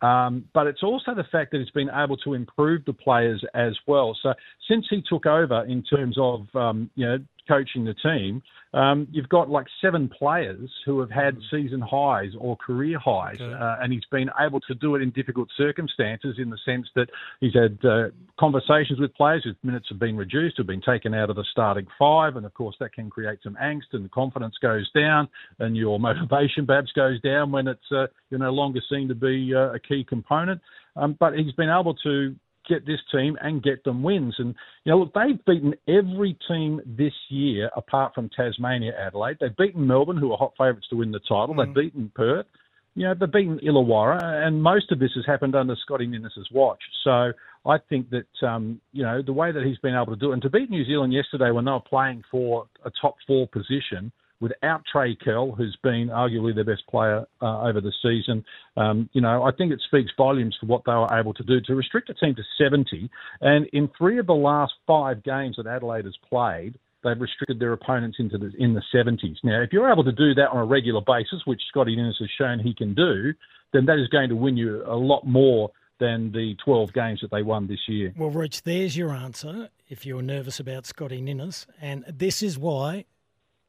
Um, 0.03 0.45
but 0.55 0.69
it's 0.69 0.85
also 0.85 1.15
the 1.17 1.25
fact 1.33 1.51
that 1.51 1.59
he's 1.59 1.71
been 1.71 1.91
able 1.91 2.17
to 2.19 2.35
improve 2.35 2.85
the 2.85 2.93
players 2.93 3.45
as 3.55 3.77
well. 3.89 4.17
So 4.23 4.35
since 4.69 4.87
he 4.89 5.03
took 5.09 5.27
over 5.27 5.65
in 5.65 5.83
terms 5.83 6.17
of 6.19 6.47
um, 6.55 6.91
you 6.95 7.07
know 7.07 7.19
coaching 7.49 7.85
the 7.85 7.95
team, 7.95 8.43
um, 8.75 9.07
you've 9.13 9.29
got 9.29 9.51
like 9.51 9.67
seven 9.83 10.09
players 10.09 10.71
who 10.87 11.01
have 11.01 11.11
had 11.11 11.37
season 11.51 11.81
highs 11.81 12.31
or 12.39 12.57
career 12.57 12.99
highs, 12.99 13.37
Okay. 13.41 13.53
uh, 13.53 13.77
and 13.83 13.93
he's 13.93 14.05
been 14.11 14.31
able 14.41 14.61
to 14.61 14.75
do 14.75 14.95
it 14.95 15.03
in 15.03 15.11
difficult 15.11 15.49
circumstances. 15.57 16.37
In 16.39 16.49
the 16.49 16.59
sense 16.65 16.89
that 16.95 17.09
he's 17.41 17.53
had 17.55 17.79
uh, 17.85 18.09
conversations 18.41 18.99
with 18.99 19.15
players 19.15 19.43
whose 19.45 19.57
minutes 19.63 19.87
have 19.91 19.99
been 19.99 20.17
reduced, 20.17 20.57
have 20.57 20.67
been 20.67 20.81
taken 20.81 21.13
out 21.13 21.29
of 21.29 21.37
the 21.37 21.45
starting 21.53 21.87
five, 21.99 22.37
and 22.37 22.47
of 22.47 22.55
course 22.55 22.77
that 22.81 22.93
can 22.95 23.11
create 23.11 23.41
some 23.43 23.57
angst 23.63 23.93
and 23.93 24.11
confidence 24.11 24.55
goes 24.63 24.91
down, 24.93 25.29
and 25.59 25.77
your 25.77 26.01
motivation 26.09 26.67
perhaps 26.67 26.93
goes 26.93 27.21
down 27.21 27.53
when 27.53 27.69
it's 27.69 27.93
uh, 27.93 28.07
you're 28.31 28.41
no 28.41 28.53
longer 28.53 28.81
seen 28.91 29.09
to 29.09 29.15
be 29.15 29.53
uh, 29.55 29.75
a 29.75 29.79
key 29.79 30.03
component. 30.09 30.61
Um, 30.97 31.17
but 31.19 31.35
he's 31.35 31.53
been 31.53 31.71
able 31.71 31.95
to 32.03 32.35
get 32.69 32.87
this 32.87 33.01
team 33.11 33.37
and 33.41 33.63
get 33.63 33.85
them 33.85 34.03
wins. 34.03 34.35
And 34.39 34.55
you 34.85 34.93
know, 34.93 34.99
look, 34.99 35.15
they've 35.15 35.45
beaten 35.45 35.75
every 35.89 36.37
team 36.49 36.81
this 36.87 37.13
year 37.29 37.71
apart 37.77 38.15
from 38.15 38.31
Tasmania, 38.31 38.93
Adelaide. 38.99 39.39
They've 39.41 39.57
beaten 39.57 39.87
Melbourne, 39.87 40.17
who 40.17 40.33
are 40.33 40.39
hot 40.39 40.55
favourites 40.59 40.89
to 40.91 40.97
win 40.97 41.13
the 41.13 41.21
title. 41.21 41.55
They've 41.55 41.75
beaten 41.75 42.11
Perth. 42.15 42.47
You 42.95 43.05
know, 43.05 43.15
they've 43.19 43.33
beaten 43.33 43.59
Illawarra, 43.61 44.47
and 44.47 44.63
most 44.63 44.93
of 44.93 44.99
this 44.99 45.13
has 45.15 45.25
happened 45.27 45.55
under 45.55 45.75
Scotty 45.77 46.07
Ninnis's 46.07 46.49
watch. 46.53 46.83
So 47.05 47.33
I 47.65 47.79
think 47.89 48.11
that 48.11 48.47
um, 48.47 48.81
you 48.93 49.03
know 49.03 49.23
the 49.23 49.33
way 49.33 49.51
that 49.53 49.65
he's 49.65 49.79
been 49.79 49.95
able 49.95 50.15
to 50.15 50.17
do 50.17 50.31
it, 50.31 50.35
and 50.35 50.43
to 50.43 50.51
beat 50.51 50.71
New 50.71 50.85
Zealand 50.85 51.13
yesterday 51.13 51.51
when 51.51 51.65
they 51.65 51.71
were 51.71 51.81
playing 51.81 52.23
for 52.31 52.67
a 52.85 52.91
top 53.01 53.17
four 53.27 53.47
position 53.49 54.13
without 54.43 54.83
Trey 54.91 55.15
Kell, 55.15 55.53
who's 55.53 55.79
been 55.85 56.09
arguably 56.09 56.53
their 56.53 56.65
best 56.65 56.83
player 56.89 57.25
uh, 57.41 57.63
over 57.63 57.81
the 57.81 57.93
season, 58.03 58.45
um, 58.77 59.09
you 59.13 59.21
know, 59.21 59.45
I 59.45 59.53
think 59.53 59.73
it 59.73 59.81
speaks 59.87 60.11
volumes 60.17 60.57
for 60.61 60.67
what 60.67 60.83
they 60.85 60.93
were 60.93 61.17
able 61.17 61.33
to 61.35 61.45
do 61.45 61.61
to 61.61 61.75
restrict 61.77 62.11
a 62.11 62.15
team 62.15 62.35
to 62.35 62.43
70. 62.59 63.09
And 63.41 63.67
in 63.73 63.89
three 63.97 64.19
of 64.19 64.27
the 64.27 64.35
last 64.35 64.73
five 64.85 65.23
games 65.23 65.57
that 65.57 65.69
Adelaide 65.69 66.07
has 66.07 66.17
played, 66.29 66.75
they've 67.05 67.21
restricted 67.21 67.61
their 67.61 67.73
opponents 67.73 68.17
into 68.19 68.37
the 68.37 68.51
in 68.59 68.75
the 68.75 68.83
70s. 68.93 69.37
Now, 69.45 69.63
if 69.63 69.73
you're 69.73 69.91
able 69.91 70.05
to 70.05 70.13
do 70.13 70.35
that 70.35 70.49
on 70.51 70.59
a 70.59 70.65
regular 70.65 71.01
basis, 71.07 71.43
which 71.45 71.63
Scotty 71.69 71.95
Ninnis 71.95 72.17
has 72.19 72.29
shown 72.37 72.59
he 72.59 72.75
can 72.75 72.95
do, 72.95 73.33
then 73.73 73.87
that 73.87 73.99
is 73.99 74.09
going 74.09 74.29
to 74.29 74.37
win 74.37 74.57
you 74.57 74.83
a 74.87 74.97
lot 74.97 75.25
more 75.25 75.71
than 76.01 76.33
the 76.33 76.57
12 76.65 76.93
games 76.93 77.21
that 77.23 77.31
they 77.31 77.43
won 77.43 77.69
this 77.69 77.79
year. 77.87 78.13
Well, 78.17 78.31
Rich, 78.31 78.65
there's 78.65 78.97
your 78.97 79.13
answer 79.13 79.69
if 79.89 80.05
you're 80.05 80.21
nervous 80.21 80.59
about 80.59 80.85
Scotty 80.85 81.21
Ninnis. 81.21 81.67
And 81.81 82.05
this 82.09 82.43
is 82.43 82.59
why 82.59 83.05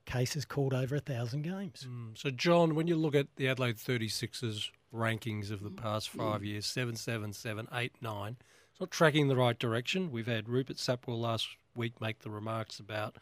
Case 0.06 0.34
has 0.34 0.46
called 0.46 0.74
over 0.74 0.96
a 0.96 1.00
thousand 1.00 1.44
games. 1.44 1.88
Mm. 1.90 2.18
So, 2.18 2.30
John, 2.30 2.76
when 2.76 2.88
you 2.88 2.96
look 2.96 3.16
at 3.16 3.28
the 3.38 3.48
Adelaide 3.48 3.78
36ers 3.78 4.70
rankings 4.94 5.50
of 5.52 5.64
the 5.64 5.70
mm. 5.70 5.78
past 5.78 6.12
mm. 6.12 6.18
five 6.18 6.44
years, 6.44 6.66
7, 6.66 6.96
7, 6.96 7.34
7, 7.34 7.68
8, 7.74 7.94
9, 8.02 8.38
it's 8.72 8.80
not 8.80 8.92
tracking 8.92 9.28
the 9.28 9.36
right 9.36 9.58
direction. 9.58 10.12
We've 10.12 10.28
had 10.28 10.50
Rupert 10.50 10.78
Sapwell 10.78 11.20
last 11.20 11.48
week 11.76 12.02
make 12.02 12.20
the 12.20 12.30
remarks 12.30 12.80
about 12.80 13.18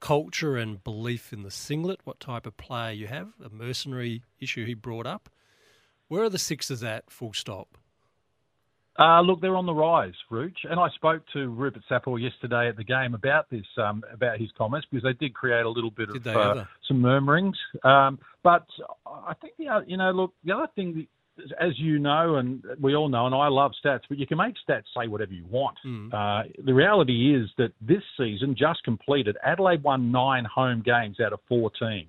culture 0.00 0.56
and 0.56 0.82
belief 0.82 1.32
in 1.32 1.42
the 1.42 1.50
singlet, 1.50 2.00
what 2.04 2.20
type 2.20 2.46
of 2.46 2.56
player 2.56 2.92
you 2.92 3.06
have, 3.06 3.28
a 3.44 3.48
mercenary 3.48 4.22
issue 4.40 4.64
he 4.64 4.74
brought 4.74 5.06
up. 5.06 5.28
Where 6.08 6.22
are 6.24 6.30
the 6.30 6.38
Sixers 6.38 6.82
at, 6.82 7.10
full 7.10 7.32
stop? 7.32 7.76
Uh, 8.98 9.20
look, 9.20 9.40
they're 9.40 9.56
on 9.56 9.66
the 9.66 9.74
rise, 9.74 10.14
Rooch. 10.28 10.58
And 10.68 10.80
I 10.80 10.88
spoke 10.96 11.22
to 11.32 11.48
Rupert 11.48 11.82
Sapor 11.88 12.18
yesterday 12.18 12.68
at 12.68 12.76
the 12.76 12.84
game 12.84 13.14
about 13.14 13.48
this, 13.48 13.66
um, 13.76 14.02
about 14.12 14.40
his 14.40 14.50
comments, 14.58 14.88
because 14.90 15.04
they 15.04 15.12
did 15.12 15.34
create 15.34 15.64
a 15.64 15.68
little 15.68 15.90
bit 15.90 16.12
Did 16.12 16.26
of 16.26 16.36
uh, 16.36 16.64
some 16.88 17.00
murmurings. 17.00 17.56
Um, 17.84 18.18
but 18.42 18.66
I 19.06 19.34
think 19.40 19.54
the 19.56 19.68
other, 19.68 19.84
you 19.86 19.96
know, 19.96 20.10
look, 20.10 20.34
the 20.44 20.52
other 20.52 20.66
thing, 20.74 21.06
as 21.60 21.78
you 21.78 22.00
know, 22.00 22.36
and 22.36 22.64
we 22.80 22.96
all 22.96 23.08
know, 23.08 23.26
and 23.26 23.34
I 23.34 23.46
love 23.46 23.70
stats, 23.84 24.00
but 24.08 24.18
you 24.18 24.26
can 24.26 24.38
make 24.38 24.54
stats 24.68 24.84
say 24.96 25.06
whatever 25.06 25.32
you 25.32 25.44
want. 25.48 25.76
Uh, 26.12 26.42
the 26.64 26.74
reality 26.74 27.36
is 27.36 27.48
that 27.56 27.72
this 27.80 28.02
season, 28.16 28.56
just 28.58 28.82
completed, 28.82 29.36
Adelaide 29.44 29.84
won 29.84 30.10
nine 30.10 30.44
home 30.44 30.82
games 30.84 31.20
out 31.20 31.32
of 31.32 31.38
14. 31.48 32.08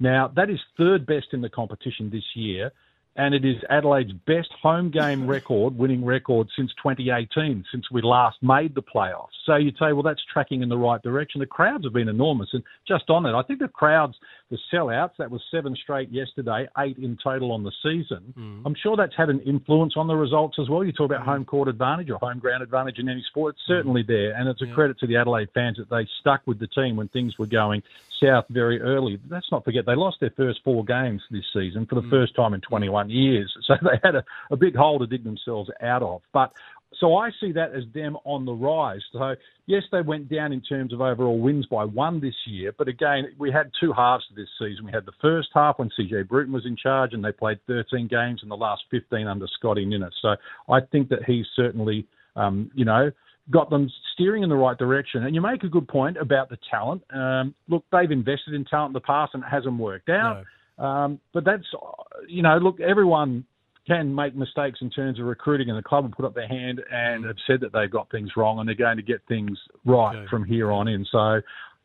Now, 0.00 0.32
that 0.34 0.50
is 0.50 0.58
third 0.76 1.06
best 1.06 1.26
in 1.32 1.40
the 1.40 1.48
competition 1.48 2.10
this 2.10 2.24
year. 2.34 2.72
And 3.16 3.34
it 3.34 3.44
is 3.44 3.56
Adelaide's 3.70 4.12
best 4.26 4.50
home 4.60 4.90
game 4.90 5.26
record, 5.28 5.76
winning 5.76 6.04
record 6.04 6.48
since 6.56 6.72
2018, 6.82 7.64
since 7.70 7.90
we 7.90 8.02
last 8.02 8.36
made 8.42 8.74
the 8.74 8.82
playoffs. 8.82 9.28
So 9.46 9.56
you'd 9.56 9.76
say, 9.78 9.92
well, 9.92 10.02
that's 10.02 10.22
tracking 10.32 10.62
in 10.62 10.68
the 10.68 10.76
right 10.76 11.02
direction. 11.02 11.38
The 11.40 11.46
crowds 11.46 11.84
have 11.84 11.92
been 11.92 12.08
enormous, 12.08 12.48
and 12.52 12.62
just 12.86 13.10
on 13.10 13.26
it, 13.26 13.34
I 13.34 13.42
think 13.42 13.60
the 13.60 13.68
crowds, 13.68 14.16
the 14.50 14.58
sellouts, 14.72 15.12
that 15.18 15.30
was 15.30 15.42
seven 15.50 15.76
straight 15.76 16.10
yesterday, 16.10 16.66
eight 16.78 16.98
in 16.98 17.16
total 17.22 17.52
on 17.52 17.62
the 17.62 17.72
season. 17.82 18.34
Mm. 18.36 18.62
I'm 18.64 18.74
sure 18.74 18.96
that's 18.96 19.16
had 19.16 19.30
an 19.30 19.40
influence 19.40 19.94
on 19.96 20.06
the 20.06 20.16
results 20.16 20.58
as 20.60 20.68
well. 20.68 20.84
You 20.84 20.92
talk 20.92 21.06
about 21.06 21.22
mm. 21.22 21.26
home 21.26 21.44
court 21.44 21.68
advantage 21.68 22.10
or 22.10 22.18
home 22.18 22.38
ground 22.38 22.62
advantage 22.62 22.98
in 22.98 23.08
any 23.08 23.24
sport. 23.28 23.54
It's 23.54 23.66
certainly 23.66 24.02
mm. 24.02 24.08
there, 24.08 24.32
and 24.32 24.48
it's 24.48 24.62
a 24.62 24.66
yeah. 24.66 24.74
credit 24.74 24.98
to 25.00 25.06
the 25.06 25.16
Adelaide 25.16 25.50
fans 25.54 25.78
that 25.78 25.90
they 25.90 26.06
stuck 26.20 26.42
with 26.46 26.58
the 26.58 26.68
team 26.68 26.96
when 26.96 27.08
things 27.08 27.38
were 27.38 27.46
going 27.46 27.82
south 28.22 28.44
very 28.50 28.80
early. 28.80 29.18
Let's 29.28 29.50
not 29.50 29.64
forget 29.64 29.86
they 29.86 29.94
lost 29.94 30.18
their 30.20 30.32
first 30.36 30.60
four 30.64 30.84
games 30.84 31.22
this 31.30 31.44
season 31.52 31.86
for 31.86 31.96
the 31.96 32.02
mm. 32.02 32.10
first 32.10 32.34
time 32.34 32.54
in 32.54 32.60
21 32.60 33.03
years. 33.10 33.52
So 33.66 33.74
they 33.82 33.98
had 34.02 34.14
a, 34.14 34.24
a 34.50 34.56
big 34.56 34.76
hole 34.76 34.98
to 34.98 35.06
dig 35.06 35.24
themselves 35.24 35.70
out 35.80 36.02
of. 36.02 36.20
But 36.34 36.52
so 37.00 37.16
I 37.16 37.30
see 37.40 37.52
that 37.52 37.74
as 37.74 37.84
them 37.94 38.16
on 38.24 38.44
the 38.44 38.52
rise. 38.52 39.00
So 39.12 39.34
yes, 39.66 39.82
they 39.90 40.02
went 40.02 40.28
down 40.28 40.52
in 40.52 40.60
terms 40.60 40.92
of 40.92 41.00
overall 41.00 41.38
wins 41.38 41.66
by 41.66 41.84
one 41.84 42.20
this 42.20 42.34
year, 42.46 42.72
but 42.76 42.88
again, 42.88 43.24
we 43.38 43.50
had 43.50 43.70
two 43.80 43.92
halves 43.92 44.24
to 44.28 44.34
this 44.34 44.48
season. 44.58 44.84
We 44.84 44.92
had 44.92 45.06
the 45.06 45.12
first 45.20 45.48
half 45.54 45.78
when 45.78 45.90
CJ 45.98 46.28
Bruton 46.28 46.52
was 46.52 46.66
in 46.66 46.76
charge, 46.76 47.14
and 47.14 47.24
they 47.24 47.32
played 47.32 47.58
13 47.66 48.06
games, 48.08 48.40
and 48.42 48.50
the 48.50 48.56
last 48.56 48.82
15 48.90 49.26
under 49.26 49.46
Scotty 49.58 49.84
Ninnis. 49.84 50.14
So 50.20 50.36
I 50.68 50.80
think 50.92 51.08
that 51.08 51.24
he's 51.26 51.46
certainly, 51.56 52.06
um, 52.36 52.70
you 52.74 52.84
know, 52.84 53.10
got 53.50 53.70
them 53.70 53.90
steering 54.14 54.42
in 54.42 54.48
the 54.48 54.56
right 54.56 54.78
direction. 54.78 55.24
And 55.24 55.34
you 55.34 55.40
make 55.40 55.62
a 55.64 55.68
good 55.68 55.88
point 55.88 56.16
about 56.16 56.48
the 56.48 56.58
talent. 56.70 57.02
Um, 57.12 57.54
look, 57.68 57.84
they've 57.92 58.10
invested 58.10 58.54
in 58.54 58.64
talent 58.64 58.90
in 58.90 58.94
the 58.94 59.00
past 59.00 59.34
and 59.34 59.42
it 59.42 59.48
hasn't 59.50 59.78
worked 59.78 60.08
out. 60.08 60.38
No. 60.38 60.44
Um, 60.78 61.20
but 61.32 61.44
that's, 61.44 61.64
you 62.28 62.42
know, 62.42 62.56
look, 62.58 62.80
everyone 62.80 63.44
can 63.86 64.14
make 64.14 64.34
mistakes 64.34 64.78
in 64.80 64.90
terms 64.90 65.20
of 65.20 65.26
recruiting, 65.26 65.68
and 65.68 65.78
the 65.78 65.82
club 65.82 66.04
have 66.04 66.12
put 66.12 66.24
up 66.24 66.34
their 66.34 66.48
hand 66.48 66.80
and 66.90 67.24
have 67.24 67.36
said 67.46 67.60
that 67.60 67.72
they've 67.72 67.90
got 67.90 68.10
things 68.10 68.30
wrong 68.36 68.58
and 68.58 68.68
they're 68.68 68.74
going 68.74 68.96
to 68.96 69.02
get 69.02 69.20
things 69.28 69.58
right 69.84 70.16
okay. 70.16 70.26
from 70.30 70.44
here 70.44 70.72
on 70.72 70.88
in. 70.88 71.06
So 71.12 71.40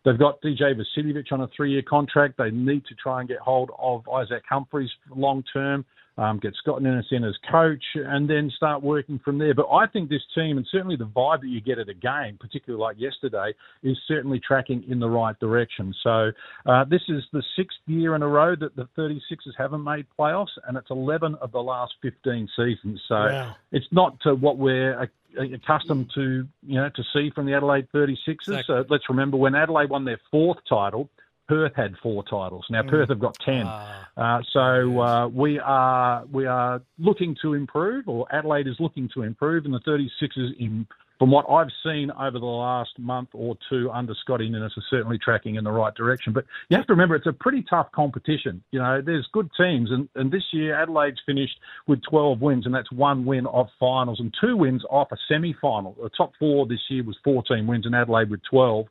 they've 0.06 0.18
got 0.18 0.42
DJ 0.42 0.74
Vasiljevic 0.74 1.32
on 1.32 1.42
a 1.42 1.48
three 1.56 1.72
year 1.72 1.84
contract. 1.88 2.36
They 2.38 2.52
need 2.52 2.86
to 2.86 2.96
try 2.96 3.20
and 3.20 3.28
get 3.28 3.40
hold 3.40 3.72
of 3.78 4.08
Isaac 4.08 4.44
Humphries 4.50 4.90
long 5.14 5.44
term 5.52 5.86
um, 6.20 6.38
get 6.40 6.54
Scott 6.56 6.82
Ninnis 6.82 7.06
in 7.12 7.24
as 7.24 7.36
coach, 7.50 7.84
and 7.96 8.30
then 8.30 8.52
start 8.56 8.84
working 8.84 9.20
from 9.24 9.38
there. 9.38 9.54
But 9.54 9.68
I 9.72 9.88
think 9.88 10.10
this 10.10 10.22
team, 10.36 10.58
and 10.58 10.68
certainly 10.70 10.98
the 10.98 11.06
vibe 11.06 11.42
that 11.42 11.48
you 11.48 11.62
get 11.62 11.80
at 11.80 11.88
a 11.88 11.94
game, 11.94 12.38
particularly 12.40 12.82
like 12.82 13.00
yesterday, 13.00 13.54
is 13.84 13.98
certainly 14.08 14.40
tracking 14.46 14.84
in 14.90 15.00
the 15.00 15.10
right 15.10 15.40
direction. 15.40 15.94
So 16.04 16.32
uh, 16.66 16.84
this 16.86 17.02
is 17.08 17.24
the 17.32 17.44
sixth 17.56 17.78
year 17.86 18.16
in 18.16 18.22
a 18.22 18.28
row 18.28 18.56
that 18.56 18.76
the 18.76 18.88
36ers 18.98 19.54
haven't 19.58 19.84
made 19.84 20.06
playoffs, 20.18 20.58
and 20.68 20.78
it's 20.78 20.90
11 20.90 21.36
of 21.36 21.54
the 21.54 21.64
last 21.64 21.94
15 22.02 22.50
seasons. 22.56 23.02
So 23.08 23.16
wow. 23.16 23.56
it's 23.72 23.88
not 23.92 24.20
to 24.22 24.36
what 24.36 24.58
we're 24.58 25.10
accustomed 25.38 26.12
to, 26.16 26.46
you 26.66 26.76
know, 26.76 26.90
to 26.96 27.04
see 27.14 27.32
from 27.34 27.46
the 27.46 27.54
Adelaide 27.54 27.88
36ers. 27.94 28.18
Exactly. 28.28 28.64
So 28.68 28.86
let's 28.90 29.08
remember 29.08 29.38
when 29.38 29.56
Adelaide 29.56 29.90
won 29.90 30.04
their 30.04 30.20
fourth 30.32 30.58
title 30.68 31.10
Perth 31.50 31.74
had 31.76 31.96
four 32.04 32.24
titles. 32.24 32.66
Now 32.70 32.84
mm. 32.84 32.90
Perth 32.90 33.10
have 33.10 33.20
got 33.20 33.36
ten. 33.44 33.64
Ah. 33.66 34.08
Uh, 34.16 34.42
so 34.54 35.02
uh, 35.02 35.28
we 35.28 35.60
are 35.60 36.24
we 36.32 36.46
are 36.46 36.82
looking 37.00 37.36
to 37.42 37.54
improve, 37.54 38.08
or 38.08 38.28
Adelaide 38.32 38.68
is 38.68 38.76
looking 38.80 39.10
to 39.16 39.24
improve, 39.24 39.66
and 39.66 39.74
the 39.74 39.80
36ers, 39.80 40.52
in, 40.60 40.86
from 41.18 41.32
what 41.32 41.46
I've 41.50 41.72
seen 41.84 42.12
over 42.12 42.38
the 42.38 42.46
last 42.46 42.92
month 43.00 43.30
or 43.34 43.58
two 43.68 43.90
under 43.92 44.14
Scotty 44.22 44.48
Ninnis, 44.48 44.74
are 44.78 44.84
certainly 44.92 45.18
tracking 45.18 45.56
in 45.56 45.64
the 45.64 45.72
right 45.72 45.94
direction. 45.96 46.34
But 46.34 46.46
you 46.70 46.78
have 46.78 46.86
to 46.88 46.94
remember 46.94 47.16
it's 47.16 47.26
a 47.26 47.34
pretty 47.34 47.66
tough 47.68 47.92
competition. 47.94 48.62
You 48.72 48.80
know, 48.80 49.02
there's 49.04 49.28
good 49.34 49.50
teams, 49.58 49.90
and, 49.90 50.08
and 50.16 50.32
this 50.32 50.44
year 50.54 50.80
Adelaide's 50.80 51.20
finished 51.26 51.58
with 51.88 52.00
12 52.10 52.42
wins, 52.42 52.68
and 52.68 52.76
that's 52.76 52.92
one 52.92 53.26
win 53.26 53.48
off 53.48 53.70
finals 53.80 54.20
and 54.20 54.32
two 54.40 54.56
wins 54.56 54.84
off 54.90 55.08
a 55.12 55.18
semi-final. 55.28 55.96
The 56.02 56.10
top 56.10 56.34
four 56.38 56.68
this 56.68 56.82
year 56.90 57.04
was 57.04 57.18
14 57.24 57.66
wins, 57.66 57.88
and 57.88 57.96
Adelaide 57.96 58.30
with 58.30 58.42
12. 58.50 58.86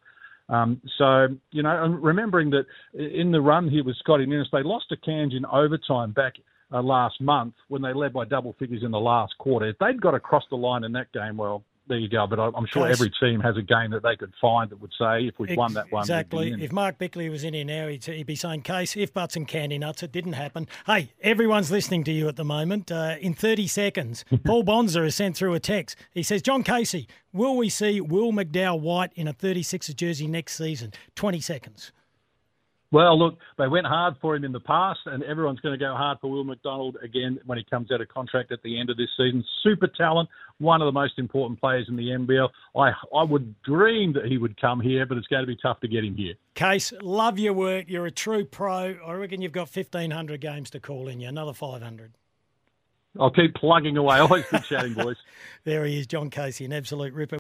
Um, 0.49 0.81
so, 0.97 1.29
you 1.51 1.63
know, 1.63 1.85
and 1.85 2.03
remembering 2.03 2.51
that 2.51 2.65
in 2.95 3.31
the 3.31 3.41
run 3.41 3.69
here 3.69 3.85
with 3.85 3.97
Scotty 3.97 4.27
Ninnis, 4.27 4.49
they 4.51 4.63
lost 4.63 4.89
to 4.89 4.97
Cairns 4.97 5.35
in 5.35 5.45
overtime 5.47 6.13
back 6.13 6.35
uh, 6.73 6.83
last 6.83 7.21
month 7.21 7.55
when 7.69 7.83
they 7.83 7.93
led 7.93 8.13
by 8.13 8.25
double 8.25 8.55
figures 8.59 8.83
in 8.83 8.91
the 8.91 8.99
last 8.99 9.37
quarter. 9.39 9.69
If 9.69 9.79
they'd 9.79 10.01
got 10.01 10.15
across 10.15 10.45
the 10.51 10.57
line 10.57 10.85
in 10.85 10.93
that 10.93 11.13
game, 11.13 11.37
well, 11.37 11.65
there 11.89 11.99
you 11.99 12.09
go. 12.09 12.27
But 12.27 12.39
I'm 12.39 12.67
sure 12.67 12.87
every 12.87 13.11
team 13.21 13.41
has 13.41 13.57
a 13.57 13.63
game 13.63 13.91
that 13.91 14.03
they 14.03 14.17
could 14.17 14.33
find 14.41 14.71
that 14.71 14.81
would 14.81 14.93
say, 14.99 15.27
if 15.27 15.39
we'd 15.39 15.57
won 15.57 15.75
that 15.75 15.91
one, 15.91 16.03
exactly. 16.03 16.55
If 16.59 16.73
Mark 16.73 16.99
Bickley 16.99 17.29
was 17.29 17.45
in 17.45 17.55
here 17.55 17.65
now, 17.65 17.89
he'd, 17.89 18.05
he'd, 18.05 18.27
be 18.27 18.37
saying, 18.37 18.63
"Case, 18.63 18.97
if 18.97 19.13
buts 19.13 19.37
and 19.37 19.49
candy 19.49 19.79
nuts, 19.79 20.03
it 20.03 20.13
didn't 20.13 20.35
happen." 20.35 20.69
Hey, 20.87 21.13
everyone's 21.21 21.71
listening 21.71 22.05
to 22.05 22.13
you 22.13 22.29
at 22.29 22.37
the 22.37 22.45
moment. 22.45 22.93
Uh, 22.93 23.17
in 23.21 23.35
30 23.35 23.67
seconds, 23.67 24.25
Paul 24.45 24.65
Bonzer 24.65 25.05
has 25.05 25.17
sent 25.17 25.37
through 25.37 25.55
a 25.55 25.61
text. 25.61 25.97
He 26.13 26.23
says, 26.23 26.43
"John 26.43 26.63
Casey, 26.63 27.09
will 27.33 27.57
we 27.57 27.69
see 27.69 28.01
Will 28.01 28.33
McDowell 28.33 28.81
White 28.81 29.13
in 29.15 29.27
a 29.27 29.33
36 29.33 29.89
jersey 29.95 30.27
next 30.27 30.57
season?" 30.57 30.93
20 31.15 31.41
seconds. 31.41 31.93
Well, 32.91 33.19
look, 33.19 33.39
they 33.59 33.69
went 33.69 33.87
hard 33.87 34.15
for 34.21 34.35
him 34.35 34.45
in 34.45 34.53
the 34.53 34.61
past, 34.61 35.01
and 35.05 35.23
everyone's 35.23 35.61
going 35.61 35.79
to 35.79 35.85
go 35.85 35.95
hard 35.95 36.19
for 36.21 36.31
Will 36.31 36.45
McDonald 36.45 36.97
again 37.03 37.39
when 37.45 37.59
he 37.59 37.65
comes 37.69 37.93
out 37.93 38.01
of 38.01 38.09
contract 38.09 38.51
at 38.51 38.63
the 38.63 38.81
end 38.81 38.89
of 38.89 38.97
this 38.97 39.11
season. 39.15 39.45
Super 39.63 39.89
talent, 39.89 40.31
one 40.57 40.81
of 40.81 40.87
the 40.87 40.93
most 40.93 41.19
important 41.19 41.61
players 41.61 41.87
in 41.89 41.97
the 41.97 42.09
NBL. 42.09 42.49
I 42.75 42.93
I 43.15 43.25
would 43.25 43.61
dream 43.63 44.15
that 44.15 44.25
he 44.25 44.39
would 44.39 44.59
come 44.59 44.81
here, 44.81 45.05
but 45.05 45.19
it's 45.19 45.27
going 45.27 45.43
to 45.43 45.47
be 45.47 45.59
tough 45.61 45.81
to 45.81 45.89
get 45.89 46.03
him 46.03 46.17
here. 46.17 46.35
Case, 46.55 46.95
love 47.03 47.39
your 47.39 47.53
work. 47.53 47.87
You're 47.89 48.07
a 48.07 48.11
true 48.11 48.47
pro. 48.47 48.97
I 49.07 49.13
reckon 49.13 49.43
you've 49.43 49.53
got 49.53 49.75
1,500 49.75 50.41
games 50.41 50.71
to 50.71 50.81
call 50.81 51.09
in 51.09 51.21
you, 51.21 51.29
another 51.29 51.53
500. 51.53 52.13
I'll 53.21 53.31
keep 53.31 53.55
plugging 53.55 53.97
away. 53.97 54.19
Always 54.21 54.47
good 54.47 54.65
chatting, 54.65 54.95
boys. 54.95 55.17
there 55.65 55.85
he 55.85 55.99
is, 55.99 56.07
John 56.07 56.31
Casey, 56.31 56.65
an 56.65 56.73
absolute 56.73 57.13
ripper. 57.13 57.37